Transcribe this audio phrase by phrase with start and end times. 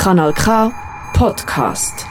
[0.00, 0.72] Kanal K
[1.12, 2.06] Podcast.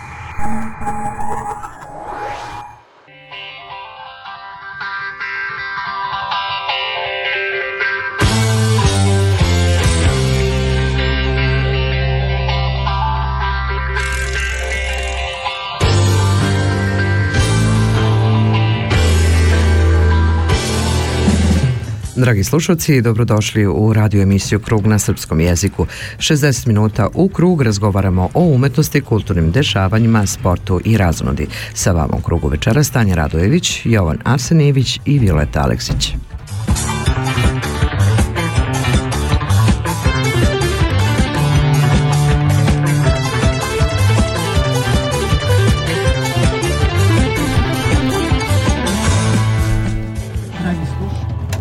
[22.20, 25.86] Dragi slušalci, dobrodošli u radio emisiju Krug na srpskom jeziku.
[26.18, 31.48] 60 minuta u krug razgovaramo o umetnosti, kulturnim dešavanjima, sportu i raznodi.
[31.74, 36.14] Sa vama u krugu večera Stanja Radojević, Jovan Arsenijević i Violeta Aleksić.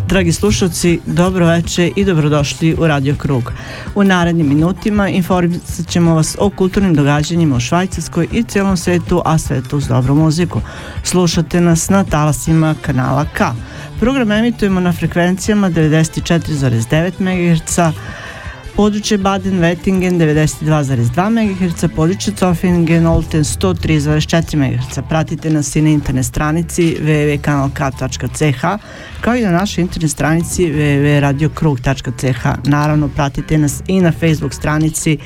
[0.08, 3.52] Dragi slušalci, dobro veče i dobrodošli u Radio Krug.
[3.94, 9.38] U narednim minutima informisat ćemo vas o kulturnim događanjima u Švajcarskoj i celom svetu, a
[9.38, 10.60] svetu uz dobru muziku.
[11.02, 13.44] Slušate nas na talasima kanala K.
[14.00, 17.94] Program emitujemo na frekvencijama 94,9 MHz,
[18.78, 24.98] područje Baden-Wettingen 92,2 MHz, područje Zofingen-Olten 103,4 MHz.
[25.08, 28.64] Pratite nas i na internet stranici www.kanalk.ch
[29.20, 32.46] kao i na našoj internet stranici www.radiokrug.ch.
[32.64, 35.18] Naravno, pratite nas i na Facebook stranici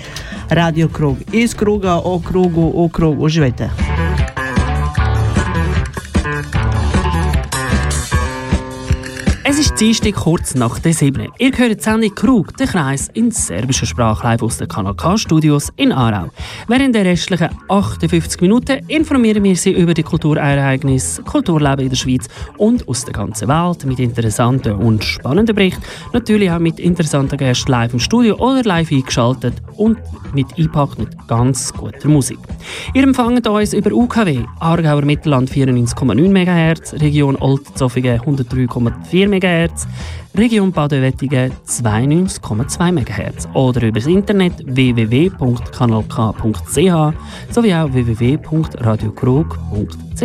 [0.49, 1.17] Radio Krug.
[1.33, 3.21] Iz kruga o krugu u krug.
[3.21, 3.92] Uživajte!
[9.75, 11.29] Ist Dienstag kurz nach der 7.
[11.39, 15.17] Ihr hört die Sendung Krug, der Kreis in serbischer Sprache live aus den Kanal K
[15.17, 16.31] Studios in Aarau.
[16.69, 22.29] Während der restlichen 58 Minuten informieren wir Sie über die Kulturereignisse, Kulturleben in der Schweiz
[22.59, 25.83] und aus der ganzen Welt mit interessanten und spannenden Berichten.
[26.13, 29.99] Natürlich auch mit interessanten Gästen live im Studio oder live eingeschaltet und
[30.35, 32.39] mit eingepackt mit ganz guter Musik.
[32.95, 39.62] Ihr empfangt uns über UKW, Aargauer Mittelland 94,9 MHz, Region Oldzofingen 103,4 MHz,
[40.35, 50.23] Region Baden-Wettigen 92,2 MHz oder über das Internet www.kanalk.ch sowie auch www.radiokrug.ch.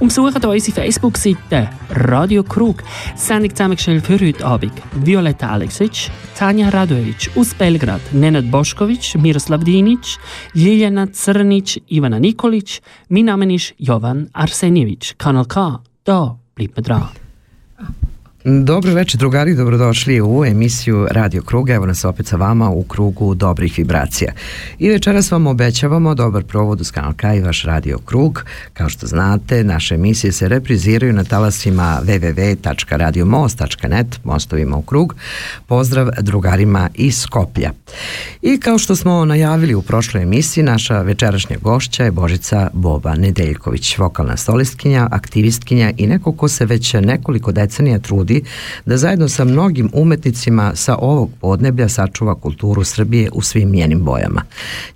[0.00, 2.82] Und besucht unsere Facebook-Seite Radio Krug.
[3.16, 10.18] Sendung zusammengestellt für heute Abend Violetta Aleksic, Tanja Radovic aus Belgrad, Nenad Boškovic, Miroslav Dinic,
[10.52, 12.82] Ljiljana Crnic, Ivana Nikolic.
[13.08, 15.18] Mein Name ist Jovan Arsenjevic.
[15.18, 17.17] Kanal K, da bleibt man dran.
[18.50, 23.34] Dobro večer drugari, dobrodošli u emisiju Radio Kruga, evo nas opet sa vama u krugu
[23.34, 24.32] dobrih vibracija.
[24.78, 28.44] I večeras vam obećavamo dobar provod uz kanal K i vaš Radio Krug.
[28.72, 35.14] Kao što znate, naše emisije se repriziraju na talasima www.radiomost.net, mostovima u krug.
[35.66, 37.72] Pozdrav drugarima iz Skoplja.
[38.42, 43.98] I kao što smo najavili u prošloj emisiji, naša večerašnja gošća je Božica Boba Nedeljković,
[43.98, 48.37] vokalna solistkinja, aktivistkinja i neko ko se već nekoliko decenija trudi
[48.86, 54.42] da zajedno sa mnogim umetnicima sa ovog podneblja sačuva kulturu Srbije u svim njenim bojama.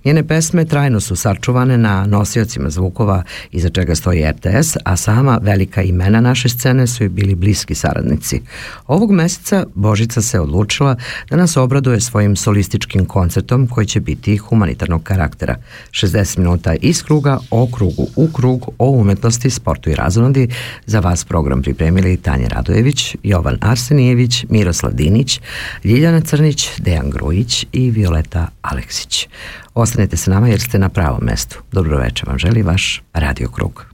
[0.05, 5.81] Njene pesme trajno su sačuvane na nosiocima zvukova iza čega stoji RTS, a sama velika
[5.81, 8.41] imena naše scene su i bili bliski saradnici.
[8.87, 10.95] Ovog meseca Božica se odlučila
[11.29, 15.55] da nas obraduje svojim solističkim koncertom koji će biti humanitarnog karaktera.
[15.91, 20.47] 60 minuta iz kruga o krugu u krug o umetnosti, sportu i razonodi.
[20.85, 25.39] Za vas program pripremili Tanja Radojević, Jovan Arsenijević, Miroslav Dinić,
[25.83, 29.27] Ljiljana Crnić, Dejan Grujić i Violeta Aleksić.
[29.73, 31.59] Ostanite sa nama jer ste na pravom mestu.
[31.71, 33.92] Dobro večer vam želi vaš Radio Krug.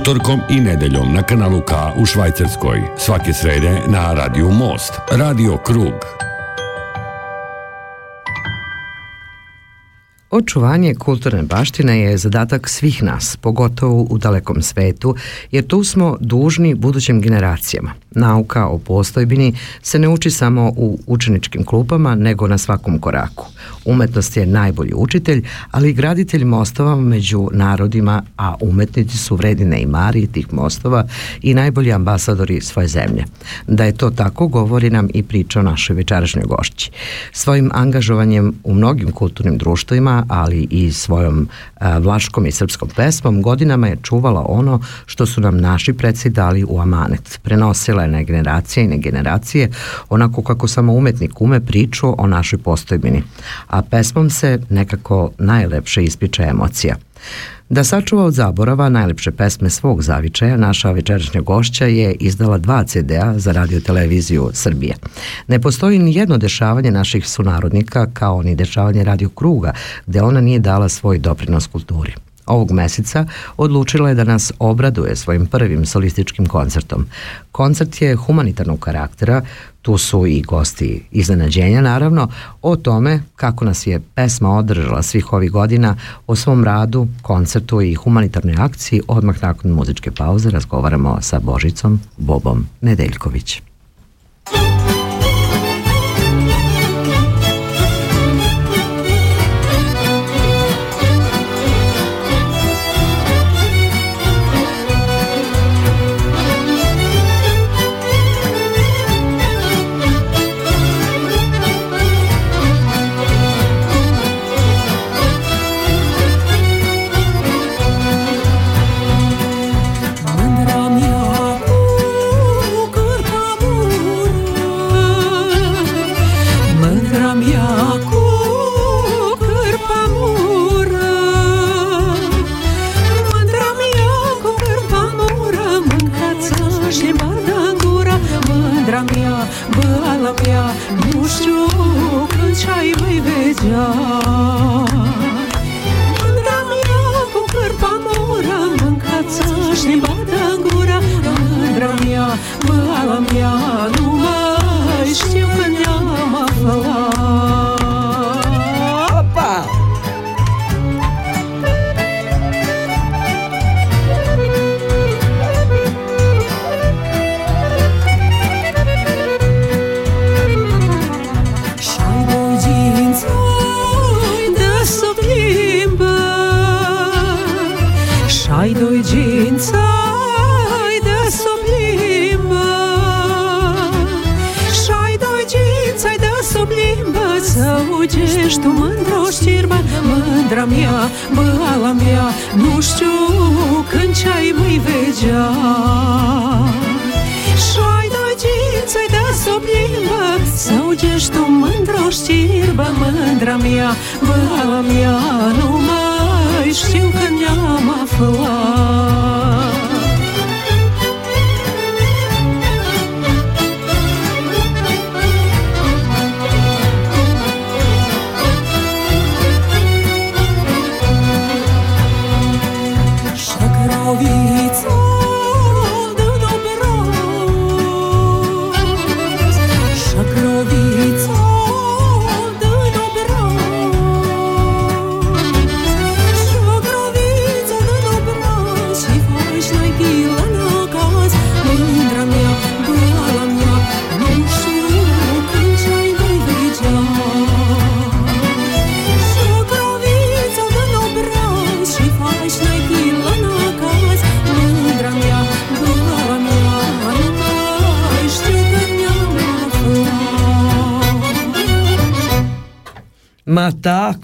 [0.00, 2.80] Utorkom i nedeljom na kanalu K u Švajcarskoj.
[2.98, 4.92] Svake srede na Radio Most.
[5.10, 5.94] Radio Krug.
[10.30, 15.16] Očuvanje kulturne baštine je zadatak svih nas, pogotovo u dalekom svetu,
[15.50, 17.92] jer tu smo dužni budućim generacijama.
[18.10, 23.46] Nauka o postojbini se ne uči samo u učeničkim klupama, nego na svakom koraku.
[23.84, 29.86] Umetnost je najbolji učitelj, ali i graditelj mostova među narodima, a umetnici su vredine i
[29.86, 31.06] mari tih mostova
[31.42, 33.24] i najbolji ambasadori svoje zemlje.
[33.66, 36.90] Da je to tako, govori nam i priča o našoj večerašnjoj gošći.
[37.32, 41.48] Svojim angažovanjem u mnogim kulturnim društvima, ali i svojom
[42.00, 46.80] vlaškom i srpskom pesmom, godinama je čuvala ono što su nam naši predsi dali u
[46.80, 47.40] amanet.
[47.42, 49.70] Prenosila je na generacije i na generacije,
[50.08, 53.22] onako kako samo umetnik ume priču o našoj postojbini
[53.66, 56.96] a pesmom se nekako najlepše ispiče emocija.
[57.68, 63.38] Da sačuva od zaborava najlepše pesme svog zavičaja, naša večerašnja gošća je izdala dva CD-a
[63.38, 64.94] za radio televiziju Srbije.
[65.48, 69.72] Ne postoji ni jedno dešavanje naših sunarodnika kao ni dešavanje radio kruga
[70.06, 72.14] gde ona nije dala svoj doprinos kulturi
[72.50, 73.26] ovog meseca
[73.56, 77.06] odlučila je da nas obraduje svojim prvim solističkim koncertom.
[77.52, 79.42] Koncert je humanitarnog karaktera,
[79.82, 82.28] tu su i gosti iznenađenja naravno,
[82.62, 87.94] o tome kako nas je pesma održala svih ovih godina, o svom radu, koncertu i
[87.94, 93.62] humanitarnoj akciji, odmah nakon muzičke pauze razgovaramo sa Božicom Bobom Nedeljković.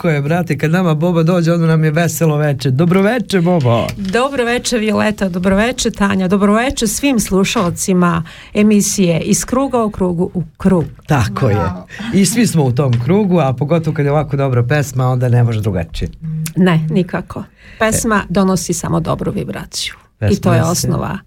[0.06, 2.70] Tako je, brate, kad nama Boba dođe, onda nam je veselo veče.
[2.70, 3.86] Dobroveče, Bobo.
[3.96, 8.22] Dobroveče, Violeta, dobroveče, Tanja, dobroveče svim slušalcima
[8.54, 10.84] emisije iz kruga u krugu u krug.
[11.06, 11.86] Tako Bravo.
[12.14, 12.20] je.
[12.20, 15.44] I svi smo u tom krugu, a pogotovo kad je ovako dobra pesma, onda ne
[15.44, 16.10] može drugačije.
[16.56, 17.44] Ne, nikako.
[17.78, 18.26] Pesma e.
[18.28, 19.94] donosi samo dobru vibraciju.
[20.18, 21.18] Pesma I to je osnova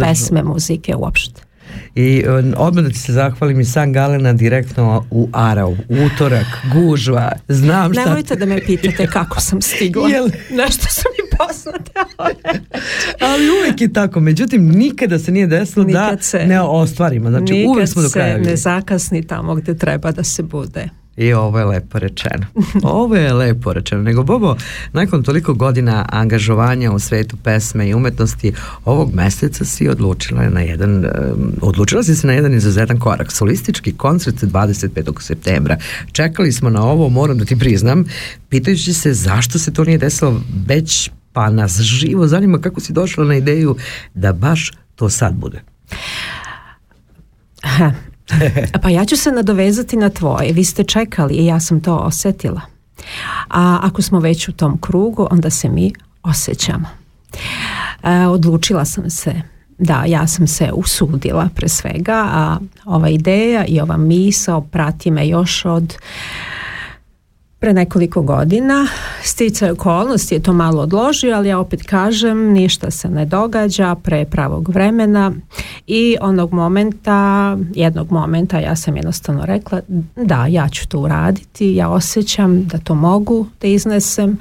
[0.00, 1.42] pesme, muzike uopšte.
[1.94, 2.24] I
[2.56, 8.04] odmah da ti se zahvalim i San Galena direktno u Arau, utorak, gužva, znam šta...
[8.04, 10.08] Nemojte da me pitate kako sam stigla.
[10.08, 10.28] Jel?
[10.50, 11.92] Nešto su mi poznate
[13.20, 17.88] Ali uvijek je tako, međutim nikada se nije desilo da se, ne ostvarimo, znači uvijek
[17.88, 18.44] smo do kraja.
[18.44, 21.01] se ne zakasni tamo gdje treba da se bude.
[21.16, 22.46] I ovo je lepo rečeno.
[22.82, 24.02] Ovo je lepo rečeno.
[24.02, 24.56] Nego Bobo,
[24.92, 28.52] nakon toliko godina angažovanja u svetu pesme i umetnosti,
[28.84, 31.06] ovog mjeseca si odlučila na jedan,
[31.60, 33.32] odlučila si se na jedan izuzetan korak.
[33.32, 35.20] Solistički koncert 25.
[35.20, 35.78] septembra.
[36.12, 38.04] Čekali smo na ovo, moram da ti priznam,
[38.48, 43.24] pitajući se zašto se to nije desilo već pa nas živo zanima kako si došla
[43.24, 43.76] na ideju
[44.14, 45.62] da baš to sad bude.
[48.82, 50.52] pa ja ću se nadovezati na tvoje.
[50.52, 52.60] Vi ste čekali i ja sam to osjetila.
[53.48, 56.86] A ako smo već u tom krugu, onda se mi osjećamo.
[58.02, 59.34] E, odlučila sam se
[59.78, 65.28] da, ja sam se usudila pre svega, a ova ideja i ova misao prati me
[65.28, 65.96] još od
[67.62, 68.86] pre nekoliko godina.
[69.22, 74.24] Sticaj okolnosti je to malo odložio, ali ja opet kažem, ništa se ne događa pre
[74.24, 75.32] pravog vremena
[75.86, 79.80] i onog momenta, jednog momenta ja sam jednostavno rekla
[80.16, 84.38] da, ja ću to uraditi, ja osjećam da to mogu da iznesem.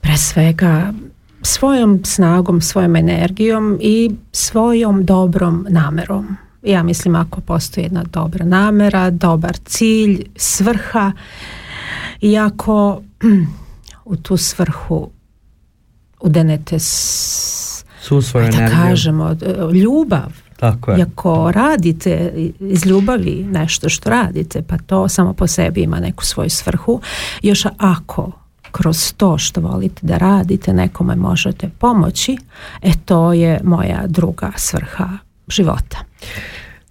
[0.00, 0.92] Pre svega
[1.42, 6.36] svojom snagom, svojom energijom i svojom dobrom namerom.
[6.62, 11.12] Ja mislim ako postoji jedna dobra namera, dobar cilj, svrha,
[12.20, 13.02] iako
[14.04, 15.10] u tu svrhu
[16.20, 19.36] udenete s, Su svoju da kažemo
[19.74, 20.98] ljubav tako je.
[20.98, 26.50] Iako radite iz ljubavi nešto što radite, pa to samo po sebi ima neku svoju
[26.50, 27.00] svrhu.
[27.42, 28.32] Još ako
[28.70, 32.36] kroz to što volite da radite nekome možete pomoći,
[32.82, 35.08] e to je moja druga svrha
[35.48, 35.98] života.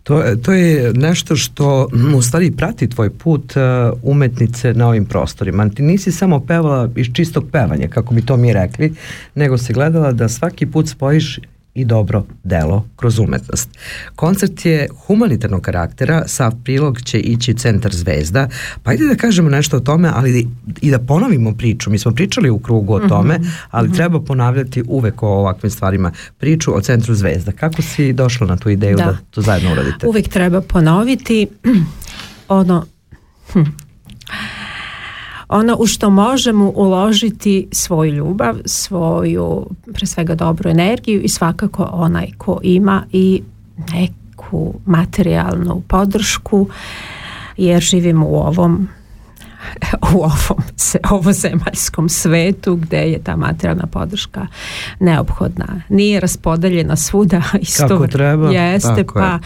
[0.09, 5.69] To, to je nešto što u stvari prati tvoj put uh, umetnice na ovim prostorima.
[5.69, 8.93] Ti nisi samo pevala iz čistog pevanja, kako bi to mi rekli,
[9.35, 11.39] nego si gledala da svaki put spojiš
[11.79, 13.69] i dobro delo kroz umetnost.
[14.15, 18.47] Koncert je humanitarnog karaktera, sav prilog će ići Centar Zvezda,
[18.83, 20.47] pa ajde da kažemo nešto o tome, ali
[20.81, 21.89] i da ponovimo priču.
[21.89, 23.95] Mi smo pričali u krugu o tome, mhm, ali mhm.
[23.95, 27.51] treba ponavljati uvek o ovakvim stvarima priču o Centru Zvezda.
[27.51, 30.07] Kako si došla na tu ideju da, to zajedno uradite?
[30.07, 31.47] Uvek treba ponoviti
[32.47, 32.85] ono...
[33.53, 33.88] Hm
[35.49, 42.27] ono u što možemo uložiti svoju ljubav, svoju pre svega dobru energiju i svakako onaj
[42.37, 43.41] ko ima i
[43.91, 46.67] neku materijalnu podršku
[47.57, 48.87] jer živimo u ovom
[50.15, 50.63] u ovom
[51.09, 54.47] ovozemaljskom svetu gdje je ta materijalna podrška
[54.99, 55.81] neophodna.
[55.89, 58.49] Nije raspodeljena svuda isto Kako treba.
[58.49, 59.39] Jeste, pa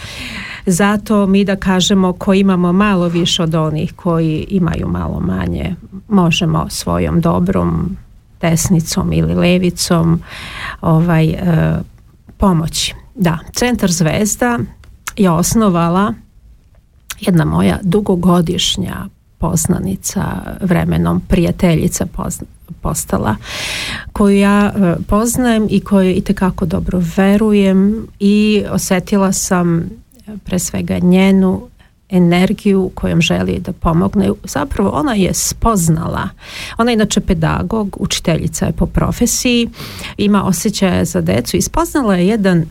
[0.65, 5.75] zato mi da kažemo ko imamo malo više od onih koji imaju malo manje,
[6.08, 7.98] možemo svojom dobrom
[8.41, 10.22] desnicom ili levicom
[10.82, 11.39] ovaj, e,
[12.38, 12.96] pomoći.
[13.15, 14.60] Da, Centar Zvezda
[15.17, 16.13] je osnovala
[17.20, 19.05] jedna moja dugogodišnja
[19.44, 20.22] poznanica
[20.62, 22.06] vremenom prijateljica
[22.82, 23.36] postala
[24.14, 29.90] koju ja e, poznajem i koju itekako dobro verujem i osjetila sam
[30.44, 31.62] pre svega njenu
[32.10, 34.30] energiju kojom želi da pomogne.
[34.44, 36.30] Zapravo ona je spoznala.
[36.78, 39.70] Ona je inače pedagog, učiteljica je po profesiji,
[40.18, 42.66] ima osjećaje za decu i spoznala je jedan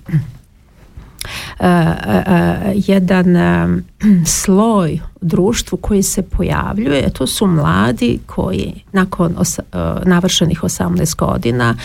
[2.74, 3.36] jedan
[4.26, 9.36] sloj društvu koji se pojavljuje, to su mladi koji nakon
[10.04, 11.76] navršenih 18 godina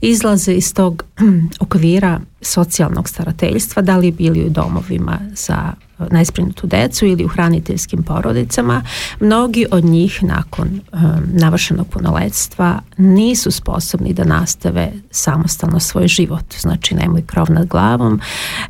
[0.00, 1.04] izlaze iz tog
[1.60, 5.72] okvira socijalnog starateljstva, da li bili u domovima za
[6.10, 8.82] najsprinutu decu ili u hraniteljskim porodicama,
[9.20, 11.00] mnogi od njih nakon um,
[11.32, 16.54] navršenog punoletstva nisu sposobni da nastave samostalno svoj život.
[16.58, 18.20] Znači nemaju krov nad glavom,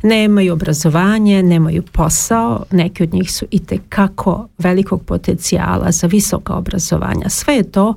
[0.03, 7.29] nemaju obrazovanje, nemaju posao, neki od njih su i kako velikog potencijala za visoka obrazovanja.
[7.29, 7.95] Sve je to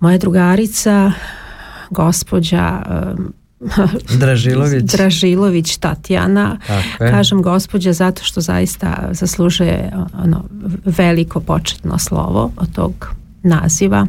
[0.00, 1.12] moja drugarica,
[1.90, 2.82] gospođa
[3.16, 3.32] um,
[4.20, 4.82] Dražilović.
[4.82, 6.58] Dražilović Tatjana.
[6.98, 9.92] Kažem gospođa zato što zaista zaslužuje
[10.22, 10.44] ono
[10.84, 14.06] veliko početno slovo od tog naziva.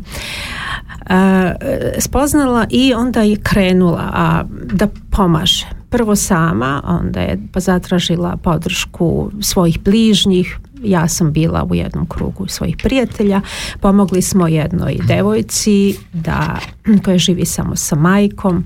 [1.10, 1.54] E,
[2.00, 4.44] spoznala i onda je krenula a,
[4.74, 5.66] da pomaže.
[5.90, 12.78] Prvo sama, onda je zatražila podršku svojih bližnjih, ja sam bila u jednom krugu svojih
[12.84, 13.42] prijatelja,
[13.80, 16.60] pomogli smo jednoj devojci da,
[17.06, 18.66] koja živi samo sa majkom,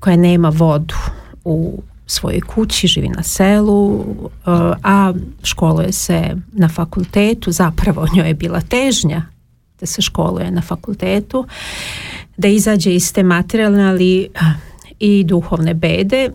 [0.00, 0.94] koja nema vodu
[1.44, 4.34] u svojoj kući, živi na selu, uh,
[4.82, 9.22] a školuje se na fakultetu, zapravo njoj je bila težnja
[9.80, 11.46] da se školuje na fakultetu
[12.36, 14.28] da izađe iz te materijalne ali
[15.00, 16.30] i duhovne bede.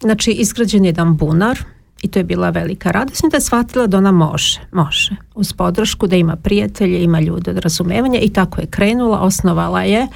[0.00, 1.58] Znači izgrađen je jedan bunar
[2.02, 6.06] i to je bila velika radost da je shvatila da ona može, može uz podršku,
[6.06, 10.06] da ima prijatelje, ima ljude od razumevanja i tako je krenula, osnovala je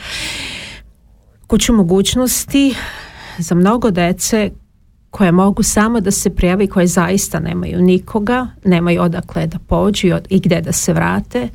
[1.46, 2.74] kuću mogućnosti
[3.38, 4.50] za mnogo dece
[5.10, 10.08] koje mogu samo da se prijave i koje zaista nemaju nikoga, nemaju odakle da pođu
[10.28, 11.48] i gde da se vrate.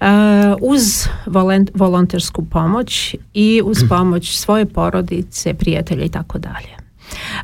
[0.00, 0.06] Uh,
[0.60, 1.06] uz
[1.74, 6.76] volontersku pomoć i uz pomoć svoje porodice, prijatelja i tako dalje.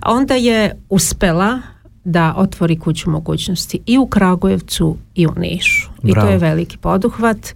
[0.06, 1.60] Onda je uspela
[2.04, 5.90] da otvori kuću mogućnosti i u Kragujevcu i u Nišu.
[6.02, 6.26] Bravo.
[6.26, 7.54] I to je veliki poduhvat.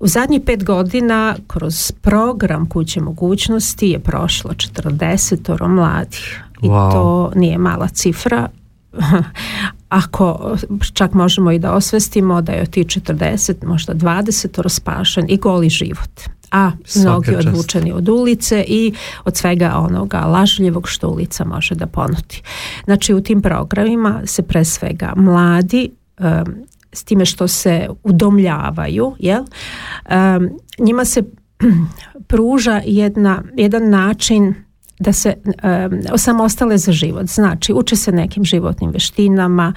[0.00, 6.92] U zadnjih pet godina kroz program kuće mogućnosti je prošlo 40 mladih i wow.
[6.92, 8.48] to nije mala cifra
[9.88, 10.56] ako
[10.92, 15.68] čak možemo i da osvestimo da je od tih 40 možda 20 raspašen i goli
[15.68, 16.20] život
[16.52, 18.94] a mnogi odvučeni od ulice i
[19.24, 22.42] od svega onoga lažljivog što ulica može da ponuti.
[22.84, 26.54] Znači u tim programima se pre svega mladi um,
[26.92, 29.42] s time što se udomljavaju, jel?
[29.42, 31.22] Um, njima se
[32.28, 34.54] pruža jedna, jedan način
[34.98, 37.26] da se um, osamostale za život.
[37.26, 39.72] Znači, uče se nekim životnim veštinama,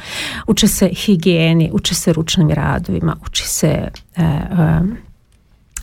[0.48, 4.98] uče se higijeni, uče se ručnim radovima, uči se um,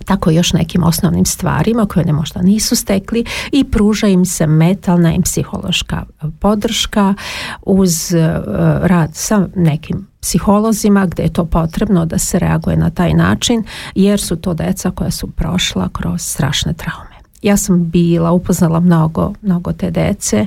[0.04, 5.14] tako još nekim osnovnim stvarima koje ne možda nisu stekli i pruža im se metalna
[5.14, 6.04] i psihološka
[6.40, 7.14] podrška
[7.62, 8.44] uz uh,
[8.82, 14.20] rad sa nekim psiholozima gdje je to potrebno da se reaguje na taj način jer
[14.20, 17.12] su to deca koja su prošla kroz strašne traume.
[17.42, 20.46] Ja sam bila, upoznala mnogo, mnogo te dece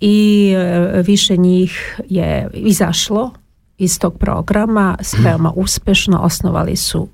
[0.00, 3.30] i uh, više njih je izašlo
[3.78, 7.08] iz tog programa veoma uspešno osnovali su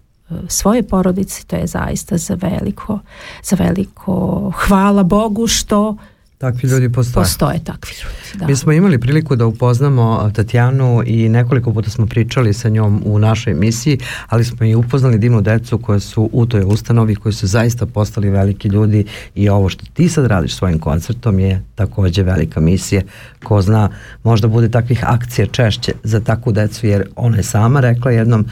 [0.48, 2.98] svoje porodice, to je zaista za veliko,
[3.42, 5.96] za veliko hvala Bogu što
[6.40, 7.24] Takvi ljudi postoje.
[7.24, 8.46] Postoje takvi ljudi, da.
[8.46, 13.18] Mi smo imali priliku da upoznamo Tatjanu i nekoliko puta smo pričali sa njom u
[13.18, 13.98] našoj emisiji,
[14.28, 18.30] ali smo i upoznali divnu decu koje su u toj ustanovi, koji su zaista postali
[18.30, 23.02] veliki ljudi i ovo što ti sad radiš svojim koncertom je takođe velika misija.
[23.44, 23.88] Ko zna,
[24.22, 28.46] možda bude takvih akcija češće za takvu decu, jer ona je sama rekla jednom,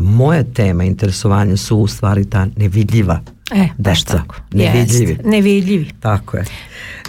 [0.00, 4.16] moje tema interesovanja su u stvari ta nevidljiva E, baš deca.
[4.16, 4.36] tako.
[4.52, 5.12] Nevidljivi.
[5.12, 5.90] Jest, nevidljivi.
[6.00, 6.44] Tako je.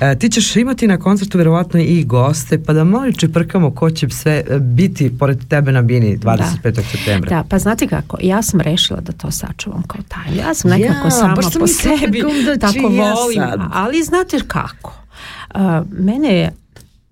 [0.02, 4.10] E, ti ćeš imati na koncertu verovatno i goste, pa da malo čeprkamo ko će
[4.10, 6.72] sve e, biti pored tebe na Bini 25.
[6.72, 6.82] Da.
[6.84, 7.30] septembra.
[7.30, 10.38] Da, pa znate kako, ja sam rešila da to sačuvam kao tajnu.
[10.38, 14.94] Ja sam nekako ja, sama po sebi da tako volim, ja ali znate kako?
[15.56, 16.54] Uh, mene je,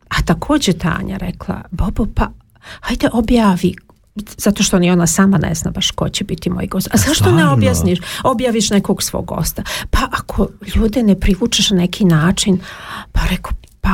[0.08, 2.30] a takođe Tanja rekla, Bobo, pa
[2.80, 3.76] hajde objavi
[4.16, 6.88] zato što ni ona sama ne zna baš ko će biti moj gost.
[6.94, 8.00] A zašto ne objasniš?
[8.24, 9.64] Objaviš nekog svog gosta.
[9.90, 12.60] Pa ako ljude ne privučeš na neki način,
[13.12, 13.90] pa reko, pa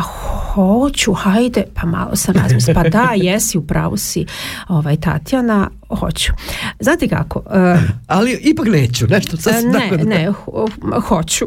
[0.53, 4.25] hoću, hajde, pa malo sam razmislila, pa da, jesi, u pravu si,
[4.67, 6.31] ovaj, Tatjana, hoću.
[6.79, 7.39] Znate kako?
[7.39, 10.03] Uh, Ali ipak neću, nešto sasvim Ne, da...
[10.03, 10.67] ne, ho,
[11.07, 11.45] hoću.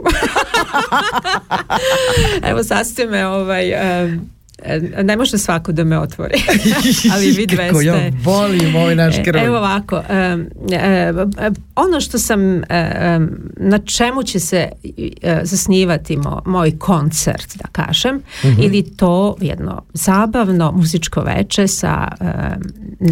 [2.50, 4.18] Evo, sad ste me, ovaj, uh, E,
[5.03, 6.35] ne može svako da me otvori.
[7.14, 7.85] Ali vi dve ste...
[7.85, 9.46] ja volim ovaj naš e, kraj.
[9.46, 11.33] Evo ovako, um, um,
[11.77, 12.62] ono što sam, um,
[13.57, 14.68] na čemu će se
[15.42, 18.64] zasnivati mo, moj koncert, da kažem, mm -hmm.
[18.64, 22.09] ili to jedno zabavno muzičko veče sa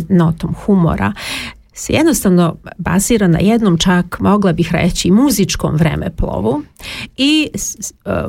[0.09, 1.13] notom humora,
[1.81, 6.63] se jednostavno bazira na jednom čak, mogla bih reći, muzičkom vremeplovu
[7.17, 7.49] i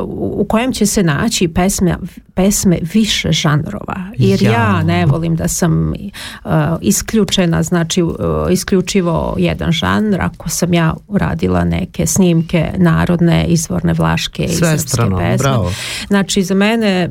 [0.08, 1.98] u kojem će se naći pesme,
[2.34, 3.96] pesme više žanrova.
[4.18, 8.12] Jer ja, ja ne volim da sam uh, isključena, znači uh,
[8.52, 15.38] isključivo jedan žanr, ako sam ja uradila neke snimke narodne, izvorne, vlaške i srpske pesme.
[15.38, 15.72] Bravo.
[16.08, 17.10] Znači za mene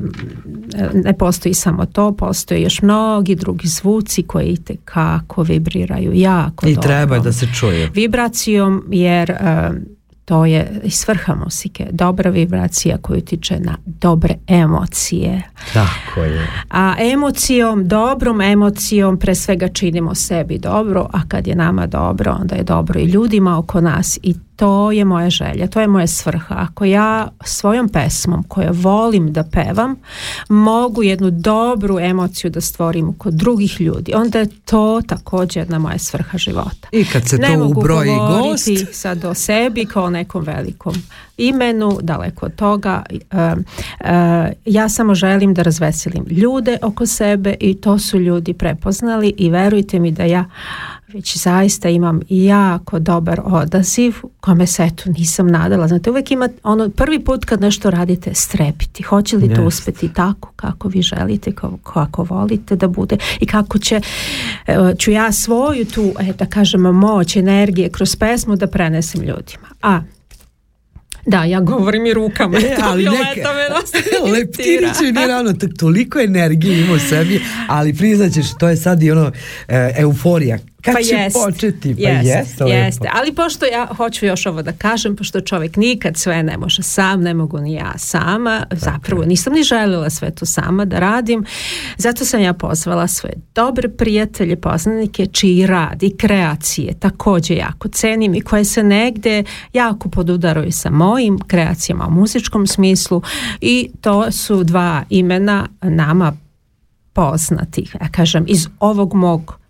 [0.93, 6.75] ne postoji samo to, postoje još mnogi drugi zvuci koji te kako vibriraju jako I
[6.75, 6.87] dobro.
[6.87, 7.89] treba da se čuje.
[7.93, 9.75] Vibracijom jer uh,
[10.25, 15.41] to je svrha muzike, dobra vibracija koju tiče na dobre emocije.
[15.73, 16.47] Tako je.
[16.69, 22.55] A emocijom, dobrom emocijom pre svega činimo sebi dobro, a kad je nama dobro, onda
[22.55, 26.55] je dobro i ljudima oko nas i to je moja želja, to je moja svrha.
[26.57, 29.95] Ako ja svojom pesmom koju volim da pevam,
[30.49, 35.97] mogu jednu dobru emociju da stvorim kod drugih ljudi, onda je to također jedna moja
[35.97, 36.87] svrha života.
[36.91, 38.67] I kad se ne to ubroji gost...
[38.67, 40.93] Ne mogu sad o sebi kao nekom velikom
[41.37, 43.03] imenu, daleko od toga.
[43.11, 44.07] Uh, uh,
[44.65, 49.99] ja samo želim da razveselim ljude oko sebe i to su ljudi prepoznali i verujte
[49.99, 50.45] mi da ja
[51.13, 55.87] već zaista imam jako dobar odaziv kome se eto nisam nadala.
[55.87, 59.03] Znate, uvijek ima ono prvi put kad nešto radite strepiti.
[59.03, 59.67] Hoće li to Jest.
[59.67, 64.01] uspjeti tako kako vi želite, kako, kako volite da bude i kako će
[64.67, 69.67] e, ću ja svoju tu, e, da kažem, moć, energije kroz pesmu da prenesem ljudima.
[69.81, 70.01] A
[71.25, 72.57] da, ja govorim i rukama.
[72.57, 78.45] E, To ali neka, me leptiriću ravno, tak- toliko energije ima u sebi, ali priznaćeš,
[78.59, 79.31] to je sad i ono
[79.67, 80.57] e, euforija.
[80.81, 81.95] Kad će jest, početi?
[81.95, 82.75] Pa jeste, jeste, lepo.
[82.75, 83.09] jeste.
[83.13, 87.21] Ali pošto ja hoću još ovo da kažem, pošto čovjek nikad sve ne može sam,
[87.21, 91.45] ne mogu ni ja sama, zapravo nisam ni željela sve to sama da radim,
[91.97, 98.35] zato sam ja pozvala svoje dobre prijatelje, poznanike, čiji rad i kreacije također jako cenim
[98.35, 103.21] i koje se negde jako podudaraju sa mojim kreacijama u muzičkom smislu
[103.61, 106.33] i to su dva imena nama
[107.13, 109.60] poznatih, ja kažem, iz ovog mog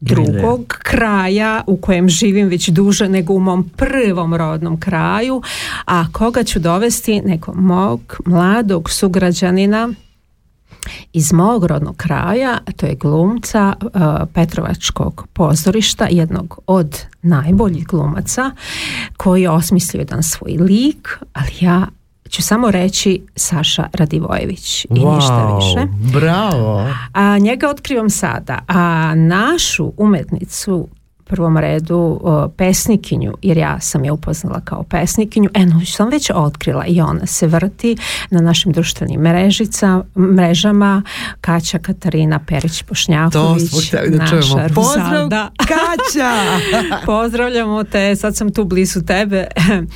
[0.00, 5.42] drugog kraja u kojem živim već duže nego u mom prvom rodnom kraju,
[5.84, 7.20] a koga ću dovesti?
[7.20, 9.88] Nekog mog mladog sugrađanina
[11.12, 13.90] iz mog rodnog kraja, to je glumca uh,
[14.34, 18.50] Petrovačkog pozorišta, jednog od najboljih glumaca
[19.16, 21.86] koji je osmislio jedan svoj lik, ali ja
[22.28, 25.88] ću samo reći Saša Radivojević i ništa Wow, više.
[26.20, 26.88] bravo.
[27.12, 30.88] A njega otkrivam sada, a našu umetnicu
[31.26, 36.86] prvom redu o, pesnikinju, jer ja sam je upoznala kao pesnikinju, eno sam već otkrila
[36.86, 37.96] i ona se vrti
[38.30, 41.02] na našim društvenim mrežica, mrežama
[41.40, 44.68] Kaća Katarina To Perić-Pošnjaković, smo htjeli da naša čujemo.
[44.74, 45.28] Pozdrav.
[45.56, 46.32] Kaća!
[47.06, 49.46] Pozdravljamo te, sad sam tu blizu tebe.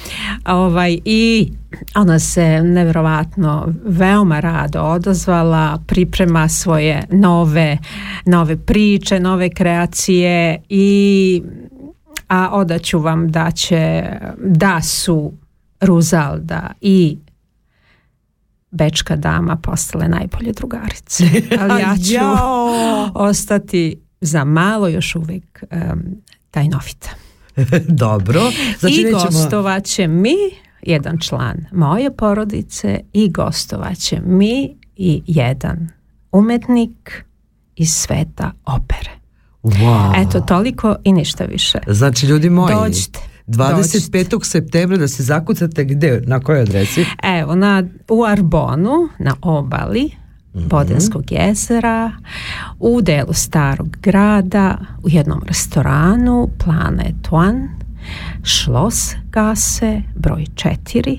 [0.44, 1.52] ovaj, I
[1.94, 7.78] ona se nevjerovatno veoma rado odazvala, priprema svoje nove,
[8.26, 11.42] nove priče, nove kreacije i
[12.28, 14.02] a odaću vam da će
[14.38, 15.32] da su
[15.80, 17.18] Ruzalda i
[18.70, 21.24] Bečka dama postale najbolje drugarice.
[21.60, 22.24] Ali ja ću
[23.14, 26.02] ostati za malo još uvijek um,
[26.50, 27.10] tajnovita.
[28.04, 28.40] Dobro.
[28.78, 29.24] Znači I nećemo...
[29.24, 30.36] gostovat će mi
[30.82, 35.88] jedan član moje porodice i gostovat će mi i jedan
[36.32, 37.24] umetnik
[37.76, 39.10] iz sveta opere.
[39.62, 40.26] Wow.
[40.26, 41.78] Eto, toliko i ništa više.
[41.86, 44.44] Znači, ljudi moji, Dođite, 25.
[44.44, 47.06] septembra da se zakucate gde, na kojoj adresi?
[47.22, 50.10] Evo, na, u Arbonu, na obali
[50.54, 50.68] Mhm.
[50.68, 52.12] Bodenskog jezera,
[52.78, 57.68] u delu starog grada, u jednom restoranu, Planet One,
[58.44, 61.18] Schlossgasse, broj 4,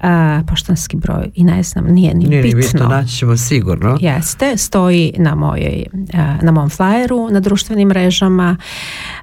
[0.00, 2.60] a, poštanski broj i ne znam, nije ni Nije ni bitno.
[2.60, 3.98] bitno, naći ćemo sigurno.
[4.00, 8.56] Jeste, stoji na mojoj, a, na mom flyeru, na društvenim mrežama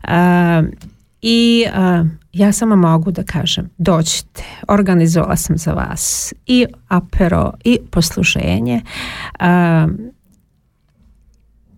[0.03, 0.63] a,
[1.21, 7.79] i a, ja samo mogu da kažem, dođite, organizovala sam za vas i apero i
[7.91, 8.81] posluženje
[9.39, 9.87] a,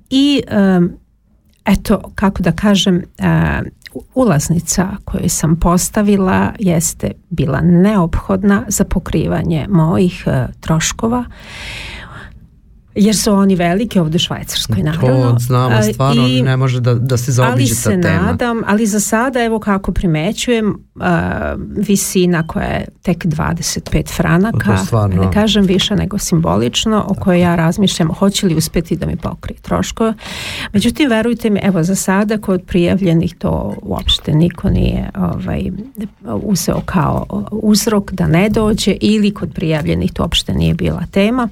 [0.09, 0.41] i
[1.65, 3.03] eto kako da kažem
[4.15, 11.25] ulaznica koju sam postavila jeste bila neophodna za pokrivanje mojih uh, troškova
[12.95, 15.31] jer su oni veliki ovdje u Švajcarskoj naravno.
[15.31, 18.21] To znamo, stvarno i- ne može da, da se ali zaobiđe ta tema.
[18.21, 21.03] nadam, ali za sada evo kako primećujem uh,
[21.77, 24.77] visina koja je tek 25 franaka,
[25.09, 29.59] ne kažem više nego simbolično, o kojoj ja razmišljam hoće li uspjeti da mi pokrije
[29.59, 30.13] troškove.
[30.73, 35.71] Međutim, verujte mi, evo za sada kod prijavljenih to uopšte niko nije ovaj,
[36.33, 41.49] uzeo kao uzrok da ne dođe ili kod prijavljenih to uopšte nije bila tema.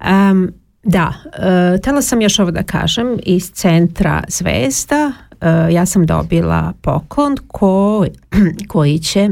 [0.00, 0.52] Em,
[0.86, 5.12] da, e, htjela sam još ovo da kažem iz centra Zvezda.
[5.40, 8.10] E, ja sam dobila poklon koji,
[8.68, 9.28] koji će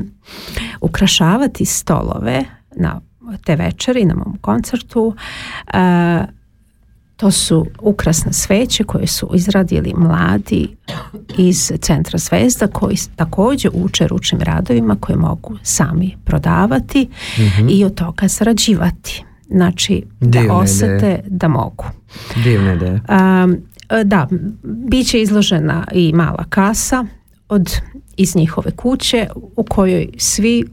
[0.80, 2.44] ukrašavati stolove
[2.76, 3.00] na
[3.44, 5.14] te večeri na mom koncertu.
[5.74, 6.26] E,
[7.16, 10.76] to su ukrasne sveće koje su izradili mladi
[11.38, 17.08] iz centra Zvezda koji također uče ručnim radovima koje mogu sami prodavati
[17.70, 19.24] i od toga zarađivati.
[19.54, 21.84] Znači Divna da osete da mogu.
[22.44, 23.00] Divna ideja.
[23.44, 23.56] Um,
[24.04, 24.28] da,
[24.62, 27.04] bit će izložena i mala kasa
[27.48, 27.76] od,
[28.16, 30.64] iz njihove kuće u kojoj svi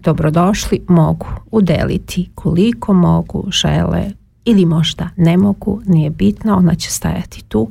[0.00, 4.10] dobrodošli mogu udeliti koliko mogu, žele
[4.44, 7.70] ili možda ne mogu, nije bitno, ona će stajati tu.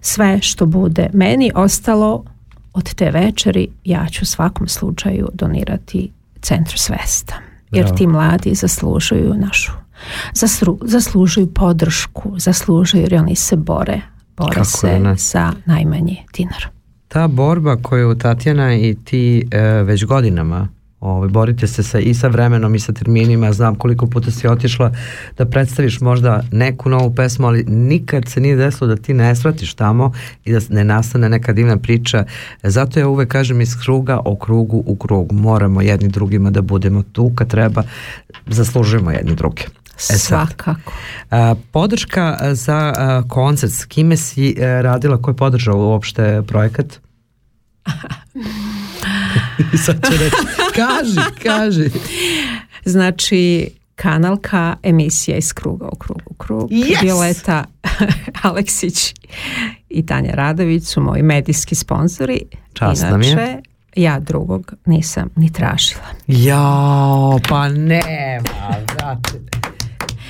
[0.00, 2.24] Sve što bude meni ostalo
[2.72, 7.34] od te večeri ja ću u svakom slučaju donirati centru svesta.
[7.72, 7.96] Jer Bravo.
[7.96, 9.72] ti mladi zaslužuju našu
[10.34, 14.00] zaslu- zaslužuju podršku, zaslužuju jer oni se bore
[14.38, 15.14] bore Kako se ne?
[15.16, 16.66] za najmanji dinar.
[17.08, 20.68] Ta borba koju Tatjana i ti e, već godinama
[21.00, 24.92] ovaj, borite se sa, i sa vremenom i sa terminima, znam koliko puta si otišla
[25.38, 29.74] da predstaviš možda neku novu pesmu, ali nikad se nije desilo da ti ne svratiš
[29.74, 30.12] tamo
[30.44, 32.24] i da ne nastane neka divna priča.
[32.62, 35.32] Zato ja uvek kažem iz kruga o krugu u krug.
[35.32, 37.82] Moramo jedni drugima da budemo tu kad treba,
[38.46, 39.62] zaslužujemo jedni druge.
[40.10, 40.90] E Svakako.
[41.30, 46.86] a, podrška za a, koncert, s kime si e, radila, ko je podržao uopšte projekat?
[49.84, 50.36] Sad će reći,
[50.74, 51.90] kaži, kaži.
[52.84, 56.70] Znači, kanalka emisija iz kruga u krug u krug.
[56.70, 57.02] Yes!
[57.02, 57.64] Violeta
[58.42, 59.14] Aleksić
[59.88, 62.40] i Tanja Radović su moji medijski sponzori.
[62.72, 63.32] Čast nam je.
[63.32, 63.60] Inače,
[63.96, 66.04] ja drugog nisam ni tražila.
[66.26, 69.67] Jao, pa nema, znate.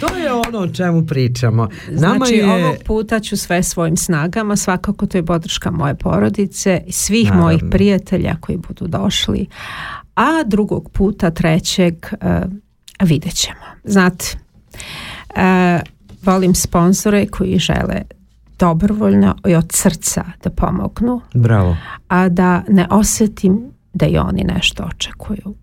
[0.00, 1.68] To je ono o čemu pričamo.
[1.88, 2.64] Nama Znači, je...
[2.64, 7.44] ovog puta ću sve svojim snagama, svakako to je podrška moje porodice svih Naravno.
[7.44, 9.46] mojih prijatelja koji budu došli.
[10.14, 12.52] A drugog puta, trećeg, uh,
[13.08, 13.60] vidjet ćemo.
[13.84, 14.24] Znate,
[15.36, 15.80] e,
[16.22, 18.02] volim sponzore koji žele
[18.58, 21.76] dobrovoljno i od srca da pomognu, Bravo.
[22.08, 25.54] a da ne osjetim da i oni nešto očekuju.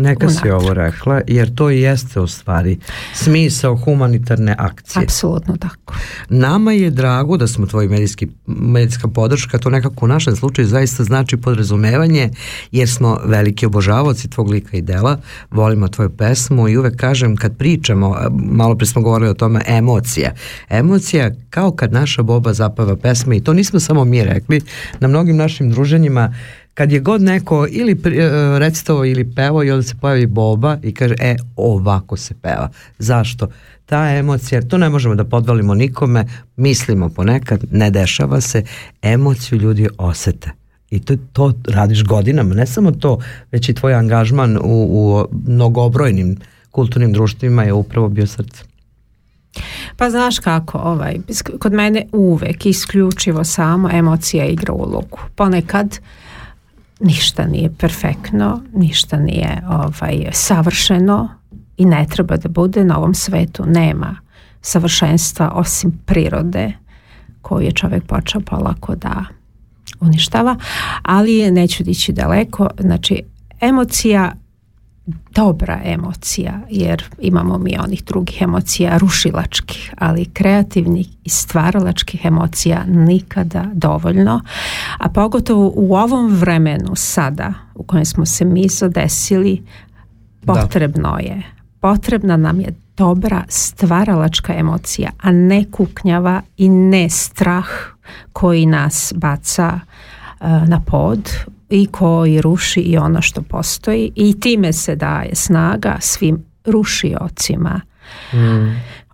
[0.00, 2.78] Neka si ovo rekla, jer to i jeste u stvari
[3.14, 5.02] smisao humanitarne akcije.
[5.02, 5.94] Apsolutno tako.
[6.28, 11.04] Nama je drago da smo tvoji medijski, medijska podrška, to nekako u našem slučaju zaista
[11.04, 12.30] znači podrazumevanje,
[12.72, 17.56] jer smo veliki obožavaoci tvog lika i dela, volimo tvoju pesmu i uvek kažem kad
[17.56, 20.32] pričamo, malo pre smo govorili o tome, emocija.
[20.68, 24.60] Emocija kao kad naša boba zapava pesme i to nismo samo mi rekli,
[25.00, 26.34] na mnogim našim druženjima
[26.74, 27.98] kad je god neko ili e,
[28.58, 32.70] recitovao ili pevao i onda se pojavi Boba i kaže e ovako se peva.
[32.98, 33.48] Zašto?
[33.86, 38.64] Ta emocija, to ne možemo da podvalimo nikome, mislimo ponekad, ne dešava se,
[39.02, 40.50] emociju ljudi osete.
[40.90, 43.18] I to, to radiš godinama, ne samo to,
[43.52, 46.36] već i tvoj angažman u, u mnogobrojnim
[46.70, 48.62] kulturnim društvima je upravo bio srce.
[49.96, 51.16] Pa znaš kako, ovaj,
[51.58, 55.18] kod mene uvek isključivo samo emocija igra ulogu.
[55.34, 55.98] Ponekad
[57.00, 61.28] ništa nije perfektno, ništa nije ovaj, savršeno
[61.76, 63.64] i ne treba da bude na ovom svetu.
[63.66, 64.16] Nema
[64.60, 66.72] savršenstva osim prirode
[67.42, 69.24] koju je čovjek počeo polako da
[70.00, 70.56] uništava,
[71.02, 72.68] ali neću dići daleko.
[72.78, 73.22] Znači,
[73.60, 74.32] emocija
[75.34, 83.64] dobra emocija, jer imamo mi onih drugih emocija rušilačkih, ali kreativnih i stvaralačkih emocija nikada
[83.72, 84.40] dovoljno,
[84.98, 89.62] a pogotovo u ovom vremenu sada u kojem smo se mi zadesili,
[90.46, 91.42] potrebno je,
[91.80, 97.68] potrebna nam je dobra stvaralačka emocija, a ne kuknjava i ne strah
[98.32, 101.30] koji nas baca e, na pod
[101.70, 107.80] i koji ruši i ono što postoji i time se daje snaga svim rušiocima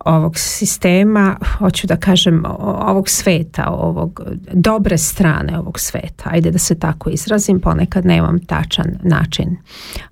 [0.05, 4.21] ovog sistema, hoću da kažem ovog sveta, ovog
[4.53, 6.23] dobre strane ovog sveta.
[6.23, 9.57] Ajde da se tako izrazim, ponekad nemam tačan način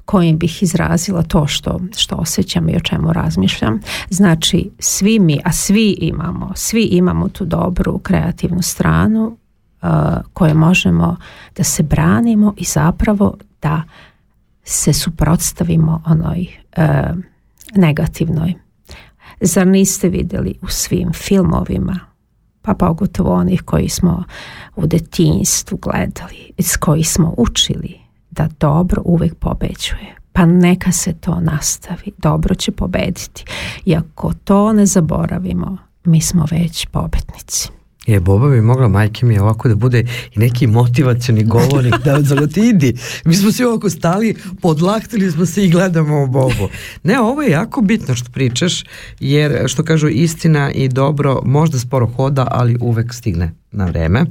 [0.06, 3.80] kojim bih izrazila to što, što osjećam i o čemu razmišljam.
[4.10, 9.38] Znači, svi mi, a svi imamo, svi imamo tu dobru kreativnu stranu
[10.34, 11.18] koje možemo
[11.58, 13.84] da se branimo i zapravo da
[14.64, 17.18] se suprotstavimo onoj uh,
[17.76, 18.54] negativnoj.
[19.42, 22.00] Zar niste vidjeli u svim filmovima,
[22.62, 24.24] pa pogotovo onih koji smo
[24.76, 28.00] u detinjstvu gledali, iz kojih smo učili
[28.32, 30.16] da dobro uvijek pobeđuje.
[30.34, 33.46] Pa neka se to nastavi, dobro će pobediti.
[33.86, 37.75] I ako to ne zaboravimo, mi smo već pobednici.
[38.06, 42.48] Je, Boba bi mogla majke mi ovako da bude i neki motivacioni govornik da da
[42.48, 42.96] ti idi.
[43.26, 46.70] Mi smo svi ovako stali, podlaktili smo se i gledamo u Bobu.
[47.04, 48.84] Ne, ovo je jako bitno što pričaš,
[49.20, 54.20] jer što kažu istina i dobro možda sporo hoda, ali uvek stigne na vreme.
[54.20, 54.26] E,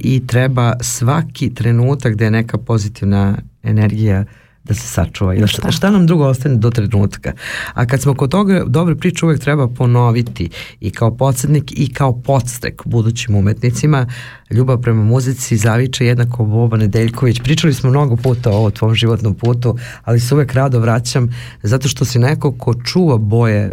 [0.00, 4.24] I treba svaki trenutak da je neka pozitivna energija
[4.68, 5.34] da se sačuva.
[5.34, 7.32] Jer šta, šta nam drugo ostane do trenutka?
[7.74, 10.50] A kad smo kod toga dobre priče uvek treba ponoviti
[10.80, 14.06] i kao podsjetnik i kao podstrek budućim umetnicima
[14.50, 17.40] ljubav prema muzici zaviče jednako Boba Nedeljković.
[17.40, 21.28] Pričali smo mnogo puta o tvom životnom putu, ali se uvek rado vraćam
[21.62, 23.72] zato što si neko ko čuva boje e,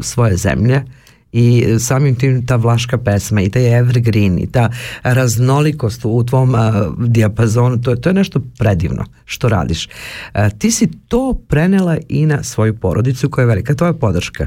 [0.00, 0.84] svoje zemlje
[1.32, 4.70] i samim tim ta vlaška pesma i taj evergreen i ta
[5.04, 9.88] raznolikost u tvom a, dijapazonu, to, je- to je nešto predivno što radiš.
[10.32, 14.46] A, ti si to prenela i na svoju porodicu koja je velika tvoja podrška.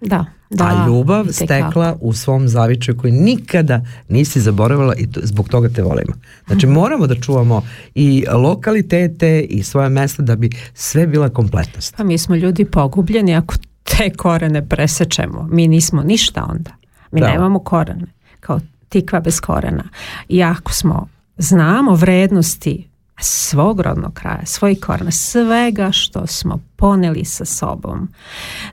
[0.00, 0.64] Da, da.
[0.64, 5.82] a ljubav stekla u svom zavičaju koji nikada nisi zaboravila i to, zbog toga te
[5.82, 6.12] volimo.
[6.46, 6.74] Znači Mhm.
[6.74, 7.62] moramo da čuvamo
[7.94, 11.94] i lokalitete i svoje mesta da bi sve bila kompletnost.
[11.96, 13.54] Pa mi smo ljudi pogubljeni ako
[13.96, 15.48] te korene presečemo.
[15.50, 16.70] Mi nismo ništa onda.
[17.12, 17.34] Mi Bravo.
[17.34, 18.06] nemamo korene.
[18.40, 19.84] Kao tikva bez korena.
[20.28, 27.44] I ako smo, znamo vrednosti svog rodnog kraja, svojih korena, svega što smo poneli sa
[27.44, 28.08] sobom.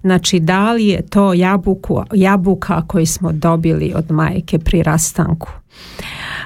[0.02, 5.50] Znači, da li je to jabuku, jabuka koju smo dobili od majke pri rastanku?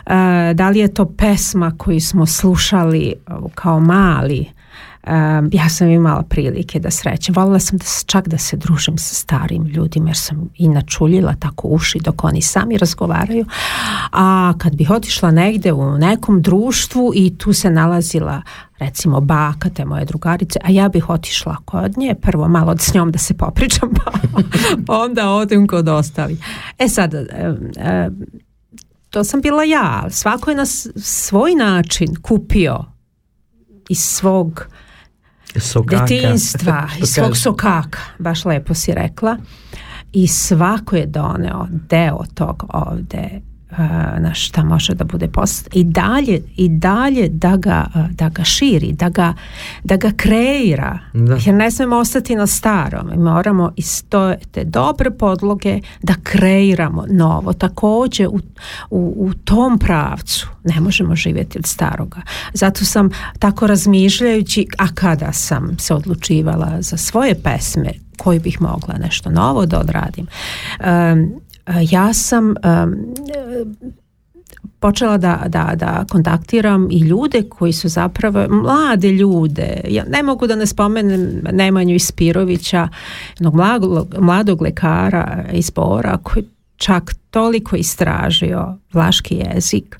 [0.05, 4.45] E, da li je to pesma koju smo slušali uh, kao mali?
[5.07, 7.35] Um, ja sam imala prilike da srećem.
[7.35, 11.67] Voljela sam da čak da se družim sa starim ljudima jer sam i načuljila tako
[11.67, 13.45] uši dok oni sami razgovaraju.
[14.11, 18.41] A kad bih otišla negde u nekom društvu i tu se nalazila
[18.79, 23.11] recimo baka te moje drugarice, a ja bih otišla kod nje, prvo malo s njom
[23.11, 23.89] da se popričam,
[24.87, 26.37] pa onda odem kod ostali.
[26.79, 27.13] E sad,
[29.09, 32.85] to sam bila ja, svako je na svoj način kupio
[33.89, 34.67] iz svog
[35.59, 36.05] Sokaka.
[36.05, 39.37] detinjstva, Što iz svog sokaka, baš lepo si rekla.
[40.13, 43.41] I svako je doneo deo tog ovde
[44.19, 48.93] na šta može da bude post i dalje i dalje da ga, da ga širi,
[48.93, 49.33] da ga,
[49.83, 50.99] da ga kreira.
[51.13, 51.37] Da.
[51.45, 53.09] jer ne smemo ostati na starom.
[53.09, 57.53] Mi moramo iz to- te dobre podloge da kreiramo novo.
[57.53, 58.39] Također u,
[58.89, 62.21] u, u tom pravcu ne možemo živjeti od staroga.
[62.53, 68.95] Zato sam tako razmišljajući a kada sam se odlučivala za svoje pesme koji bih mogla
[68.97, 70.27] nešto novo da odradim
[70.79, 71.31] em,
[71.91, 72.53] ja sam
[74.79, 79.81] počela da, da, da kontaktiram i ljude koji su zapravo mlade ljude.
[79.89, 82.87] Ja ne mogu da ne spomenem Nemanju Ispirovića,
[83.33, 86.45] jednog mladog, mladog lekara iz Bora koji
[86.77, 89.99] čak toliko istražio vlaški jezik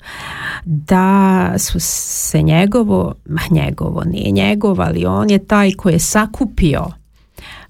[0.64, 3.14] da su se njegovo,
[3.50, 6.86] njegovo nije njegov, ali on je taj koji je sakupio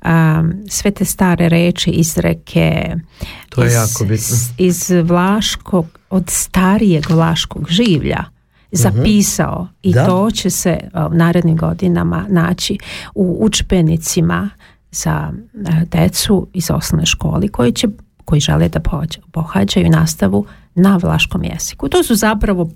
[0.05, 2.95] um, sve te stare reči, izreke
[3.49, 4.37] To je iz, jako bitno.
[4.59, 8.25] iz vlaškog, od starijeg vlaškog življa
[8.73, 9.95] zapisao i Mhm.
[9.95, 10.07] Da.
[10.07, 12.79] to će se u narednim godinama naći
[13.15, 14.51] u učbenicima
[14.93, 15.33] za
[15.85, 17.88] decu iz osnovne škole koji će
[18.25, 21.88] koji žele da pohađa- pohađaju nastavu na vlaškom jeziku.
[21.88, 22.71] To su zapravo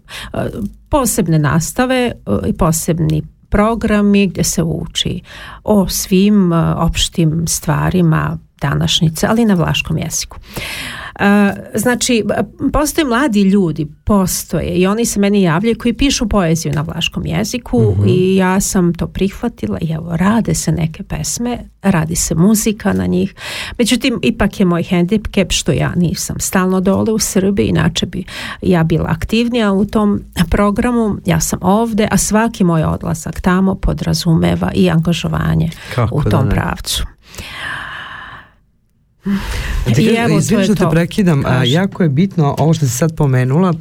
[0.89, 2.13] posebne nastave
[2.47, 5.21] i posebni programi gdje se uči
[5.65, 10.39] o svim a, opštim stvarima današnjice, ali na vlaškom jeziku.
[11.75, 12.25] Znači,
[12.73, 17.97] postoje mladi ljudi, postoje i oni se meni javljaju koji pišu poeziju na vlaškom jeziku
[18.07, 23.07] i ja sam to prihvatila i evo, rade se neke pesme, radi se muzika na
[23.07, 23.35] njih.
[23.79, 28.25] Međutim, ipak je moj hendikep što ja nisam stalno dole u Srbiji, inače bi
[28.63, 34.73] ja bila aktivnija u tom programu, ja sam ovde, a svaki moj odlazak tamo podrazumeva
[34.75, 37.05] i angažovanje Kako u tom pravcu.
[39.95, 40.41] Ti I evo,
[40.77, 43.73] to je prekidam, a, jako je bitno ovo što si sad pomenula,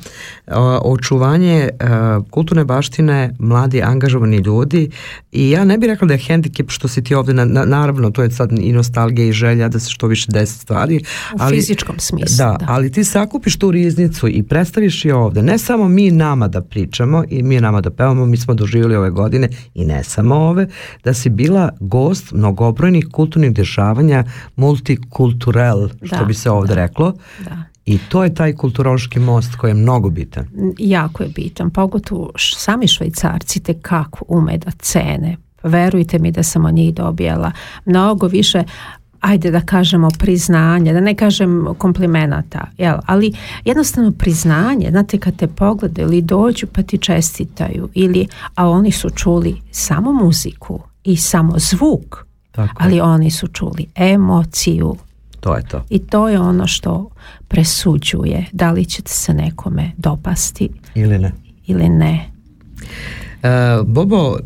[0.48, 4.90] a, očuvanje a, kulturne baštine, mladi angažovani ljudi
[5.32, 8.12] i ja ne bih rekla da je hendikep što si ti ovde, na, na- naravno
[8.12, 11.00] to je sad i nostalgija i želja da se što više desi stvari.
[11.36, 12.66] U fizičkom smislu, Da, da.
[12.70, 17.24] ali ti sakupiš tu riznicu i predstaviš je ovde, ne samo mi nama da pričamo
[17.30, 20.68] i mi nama da pevamo, mi smo doživjeli ove godine i ne samo ove,
[21.04, 24.24] da si bila gost mnogobrojnih kulturnih dešavanja,
[25.36, 26.82] multikulturel, što Da, bi se ovde da.
[26.82, 27.14] reklo.
[27.40, 27.58] Da.
[27.86, 30.48] I to je taj kulturološki most koji je mnogo bitan.
[30.80, 35.38] jako je bitan, pogotovo š- sami švajcarci te kako ume da cene.
[35.64, 37.52] Verujte mi da sam od njih dobijala
[37.86, 38.64] mnogo više
[39.22, 42.98] ajde da kažemo priznanje, da ne kažem komplimenata, jel?
[43.06, 43.34] ali
[43.66, 49.10] jednostavno priznanje, znate kad te pogledaju ili dođu pa ti čestitaju ili, a oni su
[49.10, 54.96] čuli samo muziku i samo zvuk, Tako ali oni su čuli emociju,
[55.46, 55.86] To je to.
[55.90, 57.10] i to je ono što
[57.48, 61.32] presuđuje da li će se nekome dopasti Ili ne?
[61.66, 62.30] ili ne.
[63.44, 63.50] E,
[63.86, 64.38] Bobo,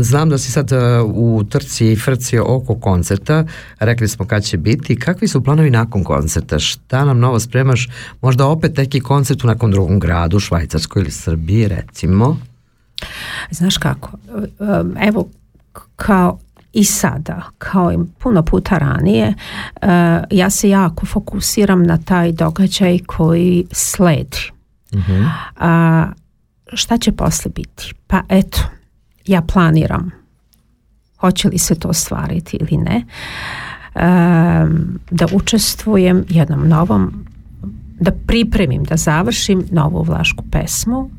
[0.00, 3.44] znam da si sad e, u trci i frci oko koncerta,
[3.78, 7.88] rekli smo kad će biti, kakvi su planovi nakon koncerta, šta nam novo spremaš,
[8.20, 12.36] možda opet neki koncert u nekom drugom gradu, Švajcarskoj ili Srbiji recimo,
[13.50, 14.10] Znaš kako,
[14.58, 15.28] um, evo
[15.96, 16.38] kao
[16.74, 19.34] i sada, kao i puno puta ranije,
[19.82, 19.88] uh,
[20.30, 24.50] ja se jako fokusiram na taj događaj koji sledi.
[25.56, 26.06] A
[26.72, 27.92] šta će posle biti?
[28.06, 28.58] Pa eto,
[29.26, 30.24] ja planiram
[31.24, 33.04] hoće li se to ostvariti ili ne.
[35.10, 37.24] da učestvujem jednom novom
[38.00, 41.10] da pripremim, da završim novu vlašku pesmu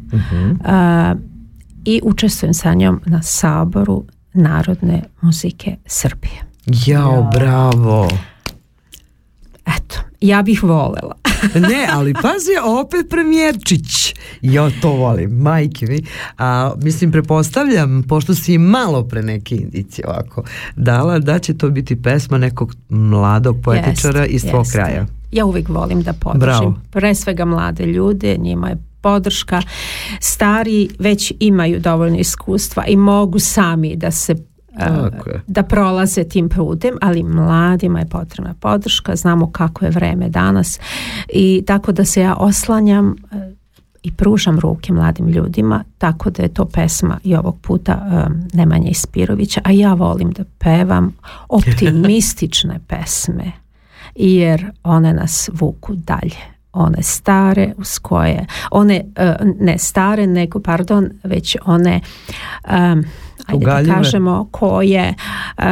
[1.85, 4.03] i učestvujem sa njom na saboru
[4.35, 6.45] narodne muzike Srbije.
[6.85, 8.09] Jao, bravo.
[9.65, 11.15] Eto, ja bih volela.
[11.69, 14.13] ne, ali pazi, opet premijerčić.
[14.41, 15.99] Ja to volim, majke mi.
[16.37, 20.43] A, mislim, prepostavljam, pošto si malo pre neke indicije ovako
[20.75, 25.05] dala, da će to biti pesma nekog mladog poetičara iz tvog kraja.
[25.31, 26.75] Ja uvijek volim da podržim.
[26.91, 29.61] Pre svega mlade ljude, njima je podrška.
[30.19, 34.35] Stari već imaju dovoljno iskustva i mogu sami da se
[35.47, 40.79] da prolaze tim putem, ali mladima je potrebna podrška, znamo kako je vreme danas.
[41.29, 43.15] I tako da se ja oslanjam
[44.03, 49.61] i pružam ruke mladim ljudima, tako da je to pesma i ovog puta Nemanja Ispirovića,
[49.63, 51.15] a ja volim da pevam
[51.49, 53.51] optimistične pesme,
[54.15, 59.01] jer one nas vuku dalje one stare uz koje one
[59.59, 62.01] ne stare nego pardon već one
[63.45, 65.13] ajde da kažemo koje
[65.57, 65.63] uh,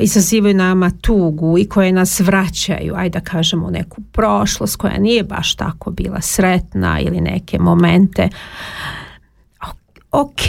[0.00, 5.22] izazivaju nama tugu i koje nas vraćaju ajde da kažemo u neku prošlost koja nije
[5.22, 8.28] baš tako bila sretna ili neke momente.
[10.12, 10.42] Ok,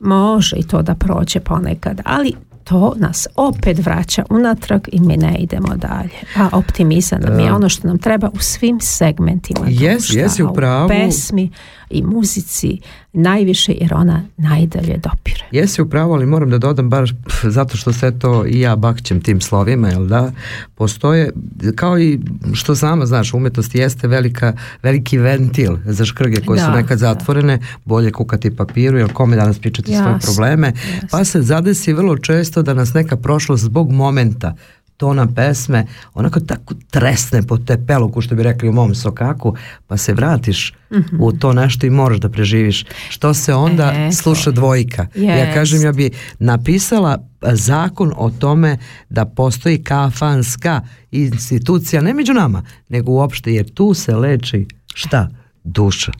[0.00, 2.32] može i to da prođe ponekad, ali
[2.68, 6.18] to nas opet vraća unatrag i mi ne idemo dalje.
[6.36, 10.88] A optimizam nam je ono što nam treba u svim segmentima yes, društva, u pravu.
[10.88, 11.50] pesmi
[11.90, 12.80] i muzici
[13.12, 15.44] najviše jer ona najdalje dopire.
[15.50, 17.10] Jesi upravo, ali moram da dodam baš
[17.56, 20.32] zato što sve to i ja bakćem tim slovima, jel da?
[20.74, 21.32] Postoje,
[21.76, 22.20] kao i
[22.54, 28.12] što sama znaš, umetnost jeste velika, veliki ventil za škrge koje su nekad zatvorene, bolje
[28.12, 30.72] kukati papiru, jer kome danas pričati svoje probleme,
[31.10, 34.54] pa se zadesi vrlo često da nas neka prošlost zbog momenta
[34.96, 39.54] tona pesme onako tako tresne po te peluku što bi rekli u mom sokaku
[39.86, 40.74] pa se vratiš
[41.20, 42.84] u to nešto i moraš da preživiš.
[43.08, 45.06] Što se onda sluša dvojka?
[45.14, 47.18] Ja kažem ja bi napisala
[47.52, 48.78] zakon o tome
[49.08, 50.80] da postoji kafanska
[51.10, 55.28] institucija ne među nama nego uopšte jer tu se leči šta?
[55.66, 56.12] duša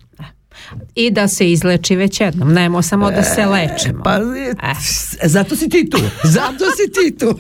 [0.95, 4.03] i da se izleči već jednom, nemo samo da se lečimo.
[4.05, 4.19] Pa,
[5.23, 7.39] zato si ti tu, zato si ti tu.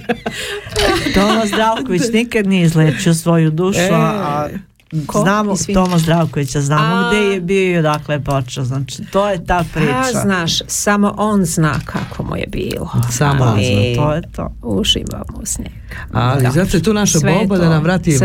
[1.14, 4.48] Tomas Zdravković nikad nije izlečio svoju dušu, a
[5.06, 5.20] Ko?
[5.20, 9.64] Znamo Toma Zdravkovića, znamo gdje je bio i odakle je počeo, znači to je ta
[9.74, 10.18] priča.
[10.18, 12.90] A znaš, samo on zna kako mu je bilo.
[13.10, 14.54] Samo on zna, to je to.
[14.62, 15.70] Uživamo s njega.
[16.12, 18.18] Ali zato je tu naša Boba da nam vrati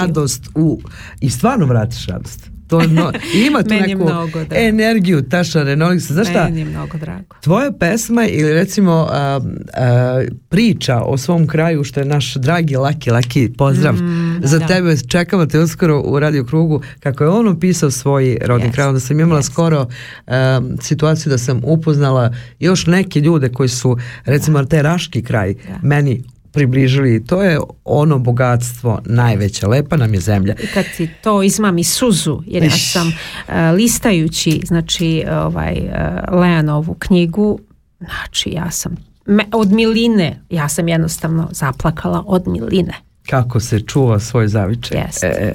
[0.00, 0.80] radost u,
[1.20, 3.12] i stvarno vratiš radost to no,
[3.48, 4.08] ima tu neku
[4.50, 6.14] energiju ta šarenolista.
[6.14, 6.44] Znaš šta?
[6.44, 7.36] Meni je mnogo drago.
[7.40, 9.40] Tvoja pesma ili recimo a,
[9.74, 14.66] a, priča o svom kraju što je naš dragi Laki Laki pozdrav Mm, za da.
[14.66, 18.86] tebe čekamo te uskoro u radio krugu kako je on opisao svoj rodni Jest, kraj
[18.86, 19.52] onda sam imala jest.
[19.52, 19.86] skoro
[20.26, 26.22] a, situaciju da sam upoznala još neke ljude koji su recimo taj raški kraj meni
[26.54, 31.84] približili to je ono bogatstvo najveće lepa nam je zemlja I kad ti to izmami
[31.84, 33.12] suzu, jer ja sam
[33.48, 35.90] e, listajući znači ovaj e,
[36.32, 37.58] Leanovu knjigu,
[37.98, 38.96] znači ja sam
[39.26, 42.94] me, od miline, ja sam jednostavno zaplakala od miline.
[43.26, 44.98] kako se čuva svoj zavičaj.
[44.98, 45.26] Jeste.
[45.26, 45.54] E,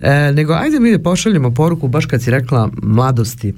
[0.00, 0.10] e.
[0.10, 3.54] E, nego ajde mi da pošaljemo poruku baš kad si rekla mladosti e,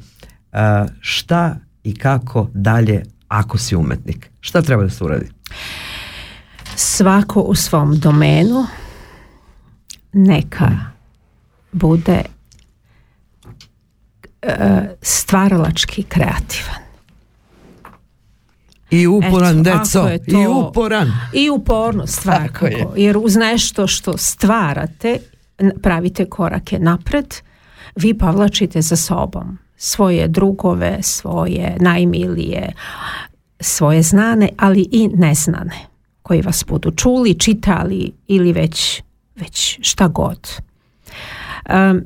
[1.01, 4.31] šta i kako dalje ako si umetnik.
[4.41, 5.27] Šta treba da se uradi?
[6.77, 8.67] Svako u svom domenu
[10.13, 10.71] neka
[11.73, 12.23] bude
[14.43, 14.57] e,
[15.03, 16.77] stvaralački kreativan.
[18.91, 21.13] I uporan, Eto, deco, je i to- uporan.
[21.33, 22.87] I upornost svakako, je.
[22.97, 25.19] jer uz nešto što stvarate,
[25.83, 27.35] pravite korake napred,
[27.97, 32.73] vi povlačite za sobom svoje drugove, svoje najmilije,
[33.61, 35.77] svoje znane, ali i neznane,
[36.27, 39.03] koji vas budu čuli, čitali ili već,
[39.37, 40.49] već šta god.
[41.71, 42.03] Um,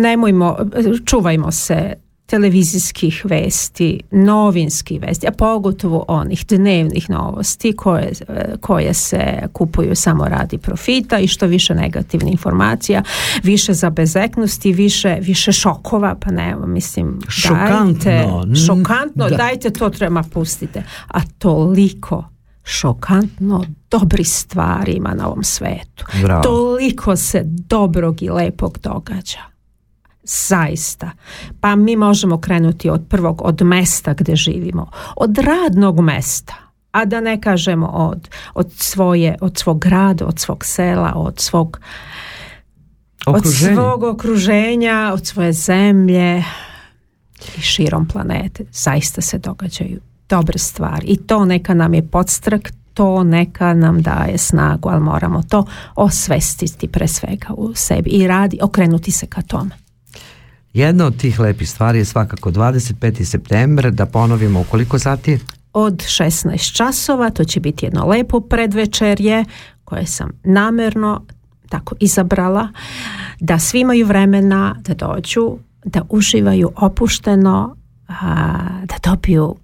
[0.00, 0.56] nemojmo,
[1.04, 1.94] čuvajmo se
[2.26, 8.12] televizijskih vesti, novinskih vesti, a pogotovo onih dnevnih novosti koje,
[8.60, 13.02] koje se kupuju samo radi profita i što više negativnih informacija,
[13.42, 19.36] više zabezeknosti, više, više šokova, pa ne, mislim, Šokantno, dajte, šokantno, da.
[19.36, 22.35] dajte to treba pustite, a toliko
[22.68, 26.04] šokantno dobri stvari ima na ovom svetu.
[26.22, 26.42] Bravo.
[26.42, 29.38] Toliko se dobrog i lepog događa.
[30.22, 31.10] Zaista.
[31.60, 34.90] Pa mi možemo krenuti od prvog, od mesta gdje živimo.
[35.16, 36.54] Od radnog mesta.
[36.92, 41.80] a da ne kažemo od, od, svoje, od svog grada, od svog sela, od svog
[43.26, 43.72] Okruženje.
[43.72, 46.44] od svog okruženja, od svoje zemlje
[47.58, 48.64] i širom planete.
[48.72, 54.38] Zaista se događaju dobre stvari i to neka nam je podstrak, to neka nam daje
[54.38, 55.64] snagu, ali moramo to
[55.94, 59.70] osvestiti pre svega u sebi i radi, okrenuti se ka tome.
[60.72, 63.24] Jedna od tih lepih stvari je svakako 25.
[63.24, 65.38] september, da ponovimo u koliko sati?
[65.72, 69.44] Od 16 časova, to će biti jedno lepo predvečerje
[69.84, 71.22] koje sam namerno
[71.68, 72.68] tako izabrala,
[73.40, 77.76] da svi imaju vremena da dođu, da uživaju opušteno,
[78.08, 78.14] a,
[78.84, 79.56] da dobiju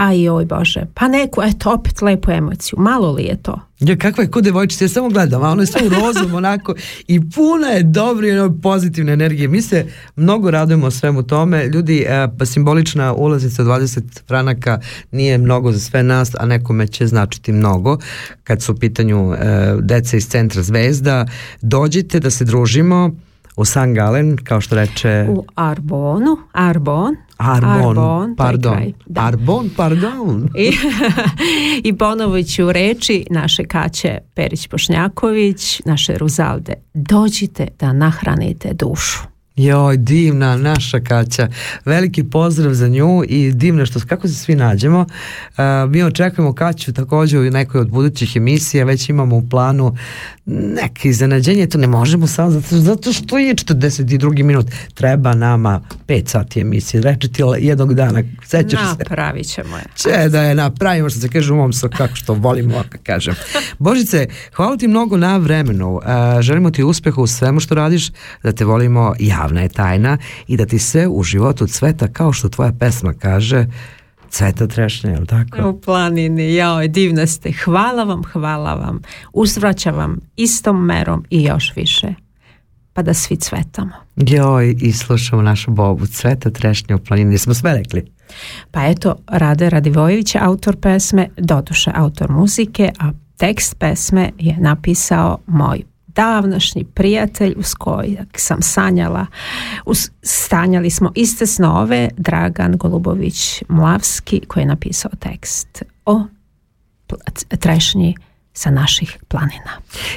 [0.00, 3.60] pa joj Bože, pa neku, eto opet lepu emociju, malo li je to?
[3.80, 6.74] Ja, kakva je ko devojčica, ja samo gledam, a ono je sve u rozom onako
[7.06, 9.48] i puna je dobre i ono pozitivne energije.
[9.48, 9.86] Mi se
[10.16, 11.66] mnogo radujemo svemu tome.
[11.66, 14.80] Ljudi, e, pa simbolična ulaznica 20 franaka
[15.10, 17.98] nije mnogo za sve nas, a nekome će značiti mnogo.
[18.44, 19.36] Kad su u pitanju e,
[19.80, 21.26] deca iz centra Zvezda,
[21.60, 23.10] dođite da se družimo
[23.56, 25.26] u San Galen, kao što reče...
[25.30, 28.72] U Arbonu, Arbon, Arbon, Arbon, pardon.
[28.72, 29.20] kraj, da.
[29.20, 30.48] Arbon, pardon.
[30.54, 30.72] I,
[31.88, 39.29] I ponovo ću reći naše Kaće Perić-Pošnjaković, naše Ruzalde, dođite da nahranite dušu.
[39.64, 41.48] Joj, divna naša Kaća.
[41.84, 45.00] Veliki pozdrav za nju i divno što kako se svi nađemo.
[45.00, 49.96] Uh, mi očekujemo Kaću također u nekoj od budućih emisija, već imamo u planu
[50.46, 54.42] neke iznenađenje, to ne možemo samo zato, zato što je 42.
[54.42, 54.66] minut.
[54.94, 58.96] Treba nama 5 sati emisije, reći ti jednog dana, sećaš se?
[58.98, 59.84] Napravit ćemo je.
[59.94, 63.34] Če da je napravimo što se kaže u mom so, kako što volimo, kako kažem.
[63.78, 65.94] Božice, hvala ti mnogo na vremenu.
[65.94, 66.02] Uh,
[66.40, 68.10] želimo ti uspeha u svemu što radiš,
[68.42, 69.14] da te volimo
[69.50, 73.66] javna je tajna i da ti sve u životu cveta kao što tvoja pesma kaže
[74.30, 75.68] cveta trešnja, je li tako?
[75.68, 77.52] U planini, joj, divna ste.
[77.64, 79.00] Hvala vam, hvala vam.
[79.32, 82.14] Uzvraćam vam istom merom i još više.
[82.92, 83.92] Pa da svi cvetamo.
[84.16, 88.04] Joj, i slušamo našu Bobu, cveta trešnja u planini, smo sve rekli.
[88.70, 95.38] Pa eto, Rade Radivojević je autor pesme, doduše autor muzike, a tekst pesme je napisao
[95.46, 99.26] moj davnašnji prijatelj uz kojeg sam sanjala
[99.86, 106.24] uz, stanjali smo iste snove Dragan Golubović Mlavski koji je napisao tekst o
[107.58, 108.14] trešnji
[108.52, 109.70] sa naših planina.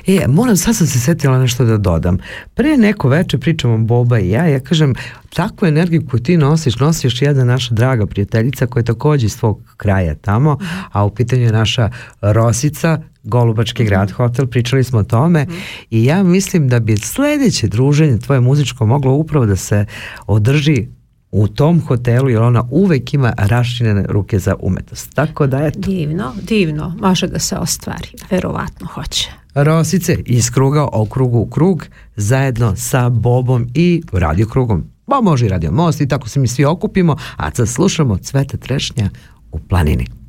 [0.07, 2.17] E, moram, sad sam se setila nešto da dodam.
[2.53, 4.95] Pre neko veče pričamo Boba i ja, ja kažem,
[5.33, 9.37] takvu energiju koju ti nosiš, nosi još jedna naša draga prijateljica koja je takođe iz
[9.39, 10.57] tvog kraja tamo,
[10.91, 11.89] a u pitanju je naša
[12.21, 15.47] Rosica, Golubački grad hotel, pričali smo o tome
[15.89, 19.85] i ja mislim da bi sledeće druženje tvoje muzičko moglo upravo da se
[20.27, 20.87] održi
[21.31, 25.13] u tom hotelu jer ona uvek ima rašinjene ruke za umetnost.
[25.13, 25.79] Tako da eto.
[25.79, 29.29] Divno, divno, može da se ostvari, verovatno hoće.
[29.55, 34.83] Rosice iz kruga o krugu u krug zajedno sa Bobom i Radio Krugom.
[35.05, 38.27] Pa može i Radio Most i tako se mi svi okupimo, a sad slušamo Cvete.
[38.27, 39.09] Sveta trešnja
[39.51, 40.22] u planini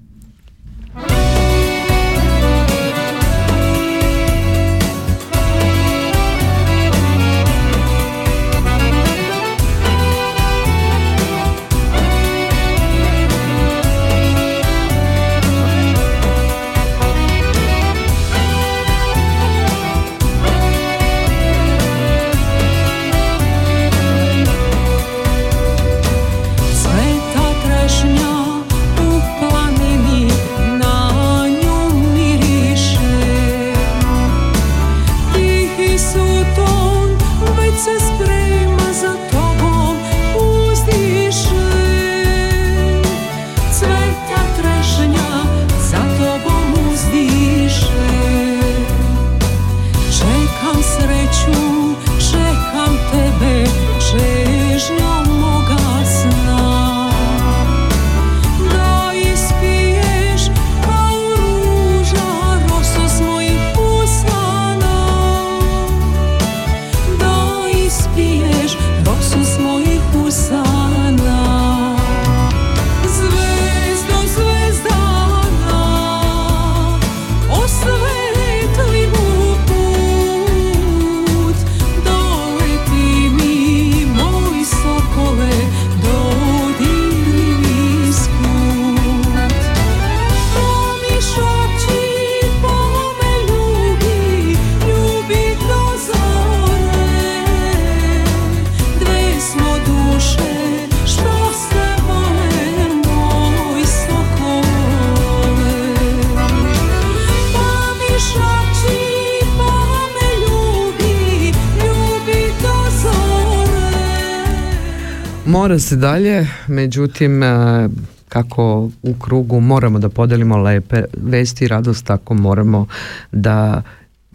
[115.75, 117.89] Mora se dalje, međutim e,
[118.29, 122.87] kako u krugu moramo da podelimo lepe vesti i radost, tako moramo
[123.33, 123.83] da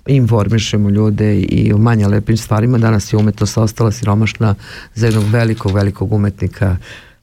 [0.07, 2.77] informišemo ljude i o manje lepim stvarima.
[2.77, 4.55] Danas je umetnost ostala siromašna
[4.95, 6.77] za jednog velikog, velikog umetnika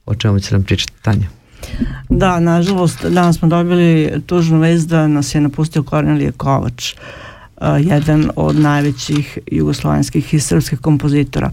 [0.05, 1.27] o čemu će nam pričati Tanja.
[2.09, 6.99] Da, nažalost, danas smo dobili tužnu vez da nas je napustio Kornelije Kovač, uh,
[7.79, 11.51] jedan od najvećih jugoslovenskih i srpskih kompozitora.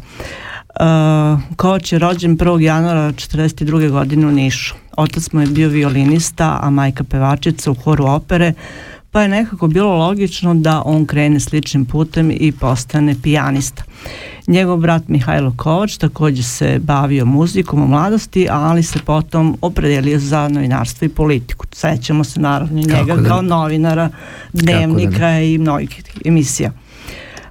[0.80, 2.60] Uh, Kovač je rođen 1.
[2.60, 3.90] januara 42.
[3.90, 4.74] godine u Nišu.
[4.96, 8.52] Otac mu je bio violinista, a majka pevačica u horu opere,
[9.10, 13.82] pa je nekako bilo logično da on krene sličnim putem i postane pijanista.
[14.46, 20.48] Njegov brat Mihajlo Kovač takođe se bavio muzikom u mladosti, ali se potom opredelio za
[20.48, 21.66] novinarstvo i politiku.
[21.72, 24.10] Sećamo se naravno njega da, kao novinara,
[24.52, 26.72] dnevnika i mnogih emisija.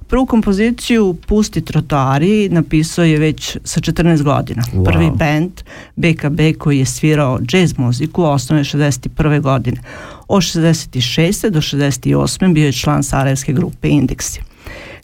[0.06, 4.62] Prvu kompoziciju Pusti trotoari napisao je već sa 14 godina.
[4.72, 4.84] Wow.
[4.84, 5.52] Prvi band
[5.96, 9.40] BKB koji je svirao jazz muziku osnovne 61.
[9.40, 9.80] godine.
[10.28, 11.50] Od 66.
[11.50, 12.52] do 68.
[12.52, 14.40] bio je član Sarajevske grupe Indeksi.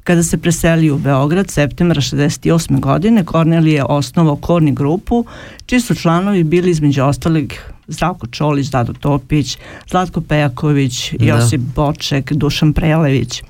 [0.05, 2.81] Kada se preselio u Beograd septembra 68.
[2.81, 5.25] godine, Kornelije je osnovao korni grupu,
[5.67, 9.59] čiji su članovi bili između ostalih Zdravko Čolić, Dado Topić,
[9.91, 11.25] Zlatko Pejaković, da.
[11.25, 13.43] Josip Boček, Dušan Prelević.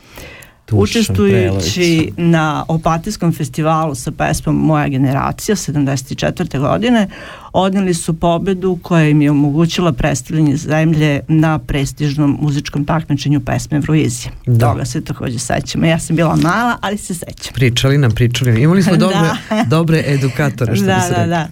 [0.73, 6.61] Učestvujući na Opatijskom festivalu sa pesmom Moja generacija 74.
[6.61, 7.09] godine
[7.53, 14.33] odnili su pobedu koja im je omogućila predstavljanje zemlje na prestižnom muzičkom takmičenju pesme Eurovizije.
[14.47, 14.73] Da.
[14.73, 15.87] Toga se takođe sećamo.
[15.87, 17.55] Ja sam bila mala, ali se sećam.
[17.55, 18.63] Pričali nam, pričali.
[18.63, 19.17] Imali smo dobre,
[19.51, 19.65] da.
[19.69, 21.49] dobre edukatore, što da, bi se da, da.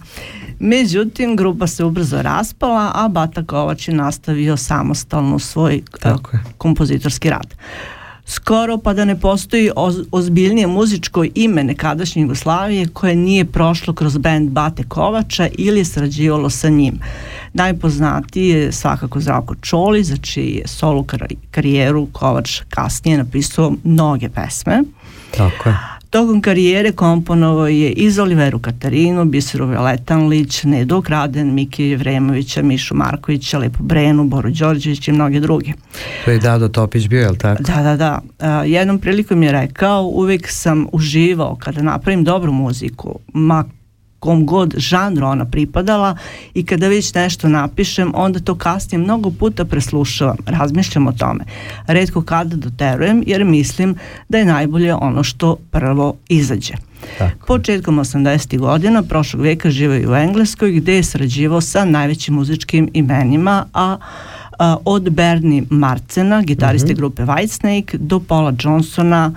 [0.59, 7.55] Međutim, grupa se ubrzo raspala, a Bata Kovač je nastavio samostalno svoj Tako kompozitorski rad.
[8.29, 9.71] Skoro pa da ne postoji
[10.11, 16.49] ozbiljnije muzičko ime nekadašnje Jugoslavije koje nije prošlo kroz band Bate Kovača ili je sarađivalo
[16.49, 16.99] sa njim.
[17.53, 21.05] Najpoznatiji je svakako Zdravko Čoli, za čiji je solo
[21.51, 24.83] karijeru Kovač kasnije napisao mnoge pesme.
[25.37, 25.98] Tako je.
[26.09, 33.57] Tokom karijere komponovao je iz Oliveru Katarinu, Biseru Veletanlić, Nedo Kraden, Miki Jevremovića, Mišu Markovića,
[33.57, 35.71] Lepo Brenu, Boru Đorđević i mnoge druge.
[36.25, 37.63] To je Dado Topić bio, je li tako?
[37.63, 38.63] Da, da, da.
[38.63, 43.65] Jednom prilikom je rekao, uvek sam uživao kada napravim dobru muziku, ma
[44.19, 46.15] kom god žanru ona pripadala
[46.53, 51.43] i kada već nešto napišem, onda to kasnije mnogo puta preslušavam, razmišljam o tome.
[51.87, 53.95] Redko kada doterujem jer mislim
[54.29, 56.73] da je najbolje ono što prvo izađe.
[57.17, 57.45] Tako.
[57.45, 58.57] Početkom 80.
[58.57, 63.97] godina prošlog veka živaju u Engleskoj gde je sarađivao sa najvećim muzičkim imenima, a
[64.59, 66.95] a, od Bernie Marcena, gitariste uh mhm.
[66.95, 66.97] -huh.
[66.97, 69.31] grupe Whitesnake, do Paula Johnsona,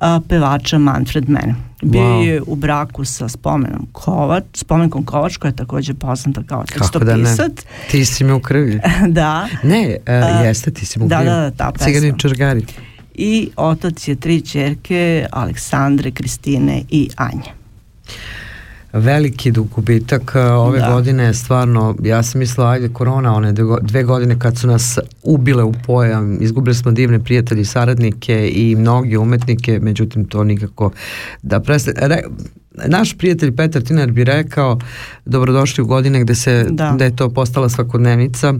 [0.00, 1.54] a, pevača Manfred Mann.
[1.84, 2.22] Bio wow.
[2.22, 7.36] je u braku sa spomenom Kovač, spomenkom Kovač koja je takođe poznata kao tekstopisat.
[7.38, 7.88] Da ne?
[7.90, 8.80] Ti si mi u krvi.
[9.08, 9.48] da.
[9.62, 11.30] Ne, uh, jeste, ti si mi u da, krvi.
[11.30, 12.16] Da, da, ta pesma.
[12.18, 12.66] Čargari.
[13.14, 17.52] I otac je tri čerke, Aleksandre, Kristine i Anje
[18.94, 20.92] veliki gubitak e, ove da.
[20.92, 25.72] godine stvarno, ja sam mislila ajde korona one dve godine kad su nas ubile u
[25.86, 30.90] pojam, izgubili smo divne prijatelji i saradnike i mnogi umetnike, međutim to nikako
[31.42, 32.08] da prestane.
[32.08, 32.22] Re,
[32.86, 34.78] naš prijatelj Petar Tinar bi rekao
[35.24, 38.54] dobrodošli u godine gde se da, da je to postala svakodnevnica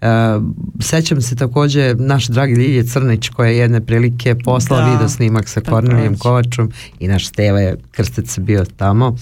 [0.00, 0.42] Uh,
[0.80, 5.48] sećam se takođe naš dragi Lilje Crnić koja je jedne prilike poslala da, video snimak
[5.48, 9.16] sa Kornelijem Kovačom i naš Steva je krstec bio tamo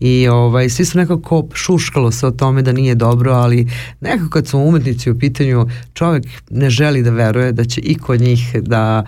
[0.00, 3.68] i ovaj, svi su nekako šuškalo se o tome da nije dobro, ali
[4.00, 8.20] nekako kad su umetnici u pitanju, čovek ne želi da veruje da će i kod
[8.20, 9.04] njih da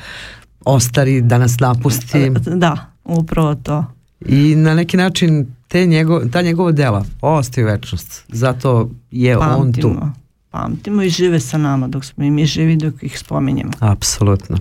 [0.65, 2.31] ostari, da nas napusti.
[2.47, 3.85] Da, upravo to.
[4.27, 8.25] I na neki način te njego, ta njegova dela ostaju večnost.
[8.29, 9.91] Zato je Pamtimo.
[9.91, 10.07] on tu.
[10.51, 13.71] Pamtimo i žive sa nama dok smo i mi živi dok ih spominjemo.
[13.81, 14.59] Apsolutno.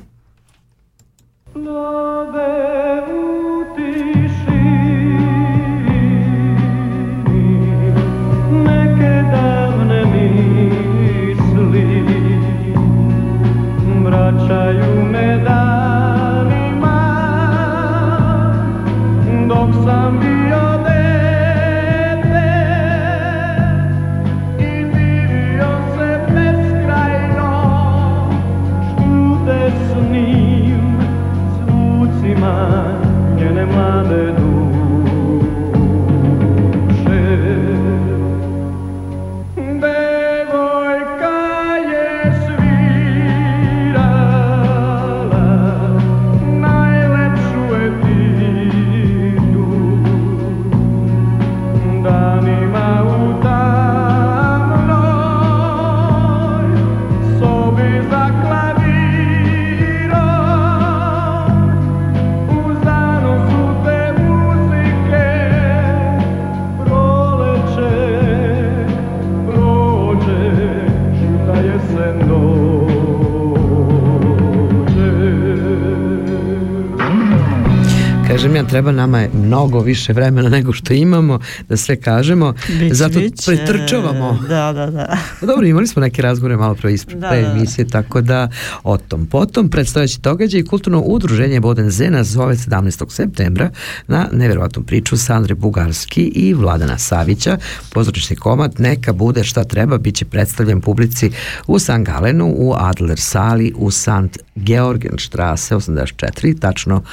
[78.72, 83.44] Treba nama je mnogo više vremena nego što imamo da sve kažemo, Biće, zato biće.
[83.46, 84.40] pretrčavamo.
[84.50, 85.18] Da, da, da.
[85.40, 88.50] Pa Dobro, imali smo neke razgovore malo pre ispred emisije, tako da
[88.84, 89.26] o tom.
[89.26, 93.10] Potom predstavljaći događaj kulturno udruženje Boden Zena zove 17.
[93.10, 93.70] septembra
[94.08, 97.58] na neverovatnu priču Sandre Bugarski i Vladana Savića.
[97.94, 101.32] Pozorišni komad Neka bude šta treba biće predstavljen publici
[101.68, 107.04] u San Galenu u Adler sali u Sant Georgenstrasse 84, tačno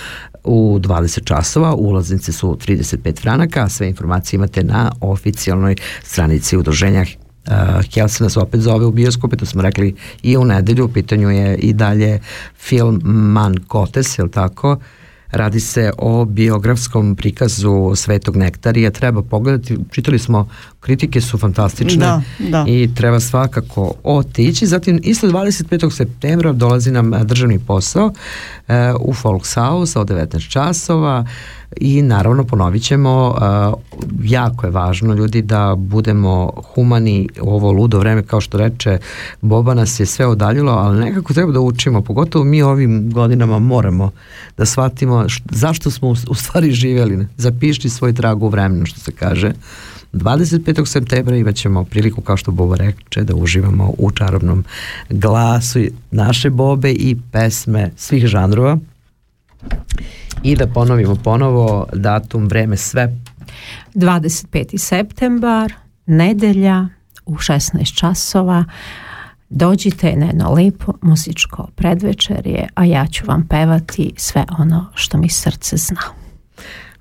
[0.49, 7.05] u 20 časova, ulaznice su 35 franaka, sve informacije imate na oficijalnoj stranici udruženja
[7.49, 7.55] Uh,
[7.95, 11.57] Helsi nas opet zove u bioskope, to smo rekli i u nedelju, u pitanju je
[11.57, 12.21] i dalje
[12.59, 14.79] film Man Kotes, je tako?
[15.31, 20.49] Radi se o biografskom prikazu Svetog Nektarija, treba pogledati, čitali smo,
[20.81, 22.65] kritike su fantastične Da, da.
[22.69, 24.67] i treba svakako otići.
[24.67, 25.91] Zatim, isto 25.
[25.91, 28.13] septembra dolazi nam a, državni posao
[28.69, 31.27] e, u Volkshaus od 19 časova
[31.77, 33.73] i naravno ponovit ćemo, a,
[34.23, 38.99] jako je važno ljudi da budemo humani u ovo ludo vreme, kao što reče
[39.41, 44.11] Boba nas je sve odaljilo, ali nekako treba da učimo, pogotovo mi ovim godinama moramo
[44.57, 47.27] da shvatimo zašto smo u, u stvari živjeli.
[47.37, 49.53] Zapišti svoj trag u vremenu, što se kaže.
[50.13, 50.87] 25.
[50.87, 54.65] septembra imat ćemo priliku, kao što Boba reče, da uživamo u čarobnom
[55.11, 55.81] glasu
[56.11, 58.79] naše Bobe i pesme svih žanrova
[60.43, 63.19] i da ponovimo ponovo datum, vreme, sve
[63.95, 64.79] 25.
[64.79, 65.73] septembar,
[66.07, 66.89] nedelja
[67.27, 68.65] u 16 časova.
[69.51, 75.29] Dođite na jedno lepo muzičko predvečerje, a ja ću vam pevati sve ono što mi
[75.29, 76.01] srce zna.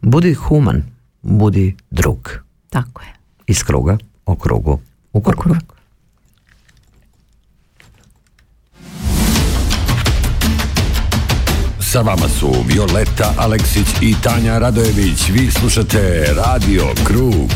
[0.02, 0.84] budi human,
[1.22, 3.14] budi drug Tako je.
[3.48, 4.80] iz kruga o krugu
[5.14, 5.44] u krug.
[5.44, 5.78] krug.
[11.92, 15.30] Sa vama su Violeta Aleksić i Tanja Radojević.
[15.30, 17.52] Vi slušate Radio Krug.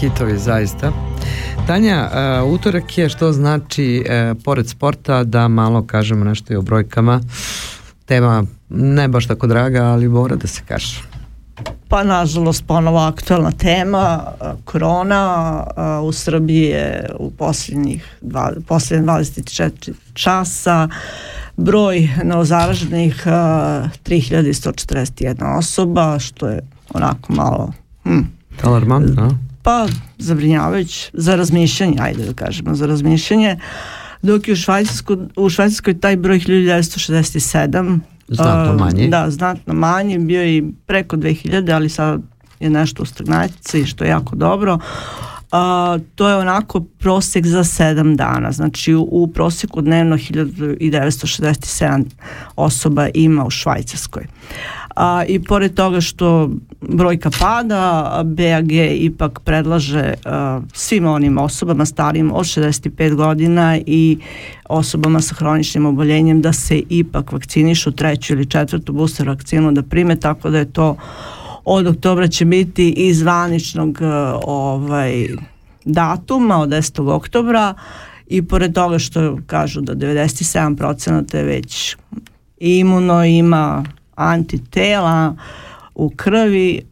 [0.00, 0.92] Hitovi zaista.
[1.66, 2.10] Tanja,
[2.44, 7.20] uh, utorak je što znači uh, pored sporta da malo kažemo nešto i o brojkama.
[8.04, 11.02] Tema ne baš tako draga, ali mora da se kaže.
[11.88, 13.98] Pa nažalost ponovo aktualna tema,
[14.40, 15.64] a, korona,
[16.02, 20.88] u Srbiji je u posljednjih dva, posljednje 24 časa
[21.56, 26.60] broj novozaraženih a, 3141 osoba, što je
[26.94, 27.72] onako malo
[28.02, 28.20] hm,
[28.62, 29.86] Alarmantno, pa
[30.18, 33.56] zabrinjavajući za razmišljanje, ajde da kažemo, za razmišljanje,
[34.22, 37.98] dok je u Švajcarskoj, u Švajcarskoj taj broj 1967
[38.28, 39.08] Znatno a, manji.
[39.08, 42.22] Da, znatno manji, bio je i preko 2000, ali sad
[42.60, 44.78] je nešto u stagnaciji, što je jako dobro.
[45.50, 52.04] A, to je onako prosjek za 7 dana, znači u, u prosjeku dnevno 1967
[52.56, 54.26] osoba ima u Švajcarskoj.
[54.96, 62.32] A, I pored toga što brojka pada, BAG ipak predlaže a, svim onim osobama starijim
[62.32, 64.18] od 65 godina i
[64.68, 70.16] osobama sa hroničnim oboljenjem da se ipak vakcinišu treću ili četvrtu booster vakcinu da prime,
[70.16, 70.96] tako da je to
[71.66, 74.06] od oktobra će biti iz zvaničnog e,
[74.42, 75.26] ovaj,
[75.84, 77.10] datuma od 10.
[77.10, 77.74] oktobra
[78.26, 81.96] i pored toga što kažu da 97% je već
[82.58, 85.36] imuno ima antitela
[85.94, 86.82] u krvi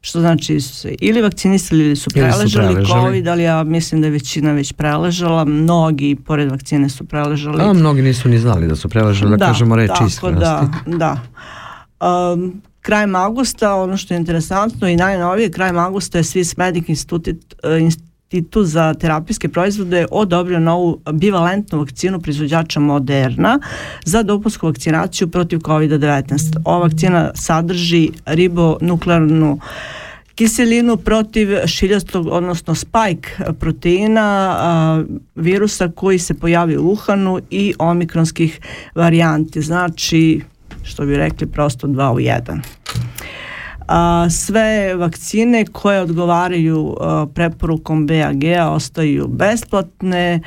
[0.00, 3.04] što znači su se ili vakcinisali ili su Ili su preležali, preležali.
[3.04, 7.62] COVID, ali ja mislim da je većina već preležala, mnogi pored vakcine su preležali.
[7.62, 10.66] A mnogi nisu ni znali da su preležali, da, kažemo reči tako iskrenosti.
[10.86, 11.20] Da, da.
[12.32, 17.78] Um, krajem augusta, ono što je interesantno i najnovije, krajem augusta je Swiss Medic e,
[17.80, 23.60] Institut za terapijske proizvode odobrio novu bivalentnu vakcinu proizvođača Moderna
[24.04, 26.56] za dopunsku vakcinaciju protiv COVID-19.
[26.64, 29.60] Ova vakcina sadrži ribonuklearnu
[30.34, 35.04] kiselinu protiv šiljastog, odnosno spike proteina a,
[35.34, 38.60] virusa koji se pojavi u Uhanu i omikronskih
[38.94, 39.62] varijanti.
[39.62, 40.40] Znači,
[40.88, 42.62] što bi rekli, prosto dva u jedan.
[44.30, 46.96] Sve vakcine koje odgovaraju
[47.34, 50.40] preporukom BAG-a ostaju besplatne,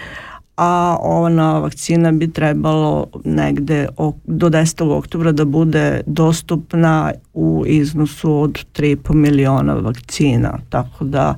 [0.58, 3.88] a ova vakcina bi trebalo negde
[4.24, 4.98] do 10.
[4.98, 10.60] oktobra da bude dostupna u iznosu od 3,5 miliona vakcina.
[10.70, 11.36] Tako da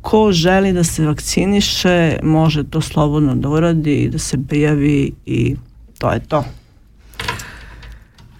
[0.00, 5.56] ko želi da se vakciniše može to slobodno da uradi i da se prijavi i
[5.98, 6.44] to je to.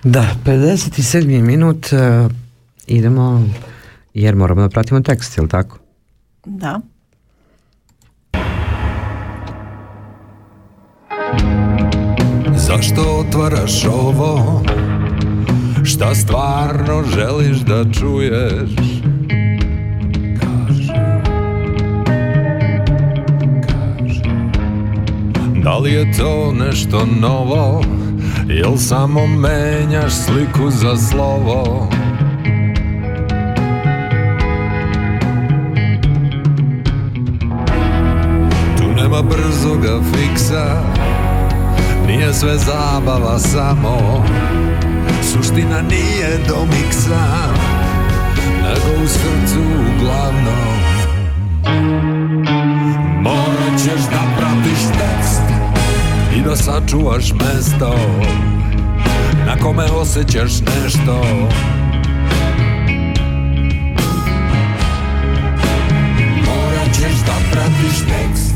[0.09, 1.43] Da, 57.
[1.43, 2.33] minut uh,
[2.87, 3.43] idemo
[4.15, 5.79] jer moramo da pratimo tekst, je li tako?
[6.45, 6.81] Da.
[12.57, 14.63] Zašto otvaraš ovo?
[15.85, 18.71] Šta stvarno želiš da čuješ?
[20.41, 20.93] Kaži,
[23.67, 24.23] kaži
[25.63, 27.96] Da li je to nešto novo?
[28.49, 31.89] Jel samo menjaš sliku za slovo?
[38.79, 40.83] Tu nema brzoga fiksa
[42.07, 44.25] Nije sve zabava samo
[45.23, 47.27] Suština nije do miksa
[48.63, 50.77] Nego u srcu uglavnom
[53.23, 54.81] Morat ćeš da pratiš
[56.37, 57.97] I da sačuvaš mesto
[59.47, 61.23] Na kome osjećaš nešto.
[66.47, 68.55] Morat ćeš da pratiš tekst.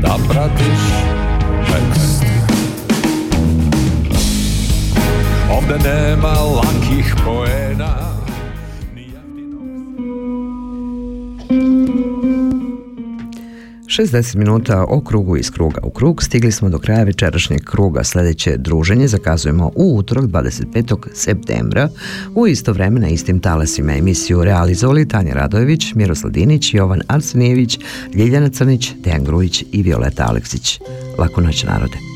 [0.00, 0.80] Da pratiš
[1.66, 2.24] tekst.
[5.50, 8.15] Ovde nema lakih poena
[13.96, 16.22] 60 minuta o krugu iz kruga u krug.
[16.22, 18.04] Stigli smo do kraja večerašnjeg kruga.
[18.04, 20.96] Sledeće druženje zakazujemo u utorak 25.
[21.14, 21.88] septembra
[22.34, 23.96] u isto vreme na istim talasima.
[23.96, 27.78] Emisiju realizovali Tanja Radojević, Miroslav Dinić, Jovan Arsenijević,
[28.14, 30.80] Ljiljana Crnić, Dejan Grujić i Violeta Aleksić.
[31.18, 32.15] Laku noć narode.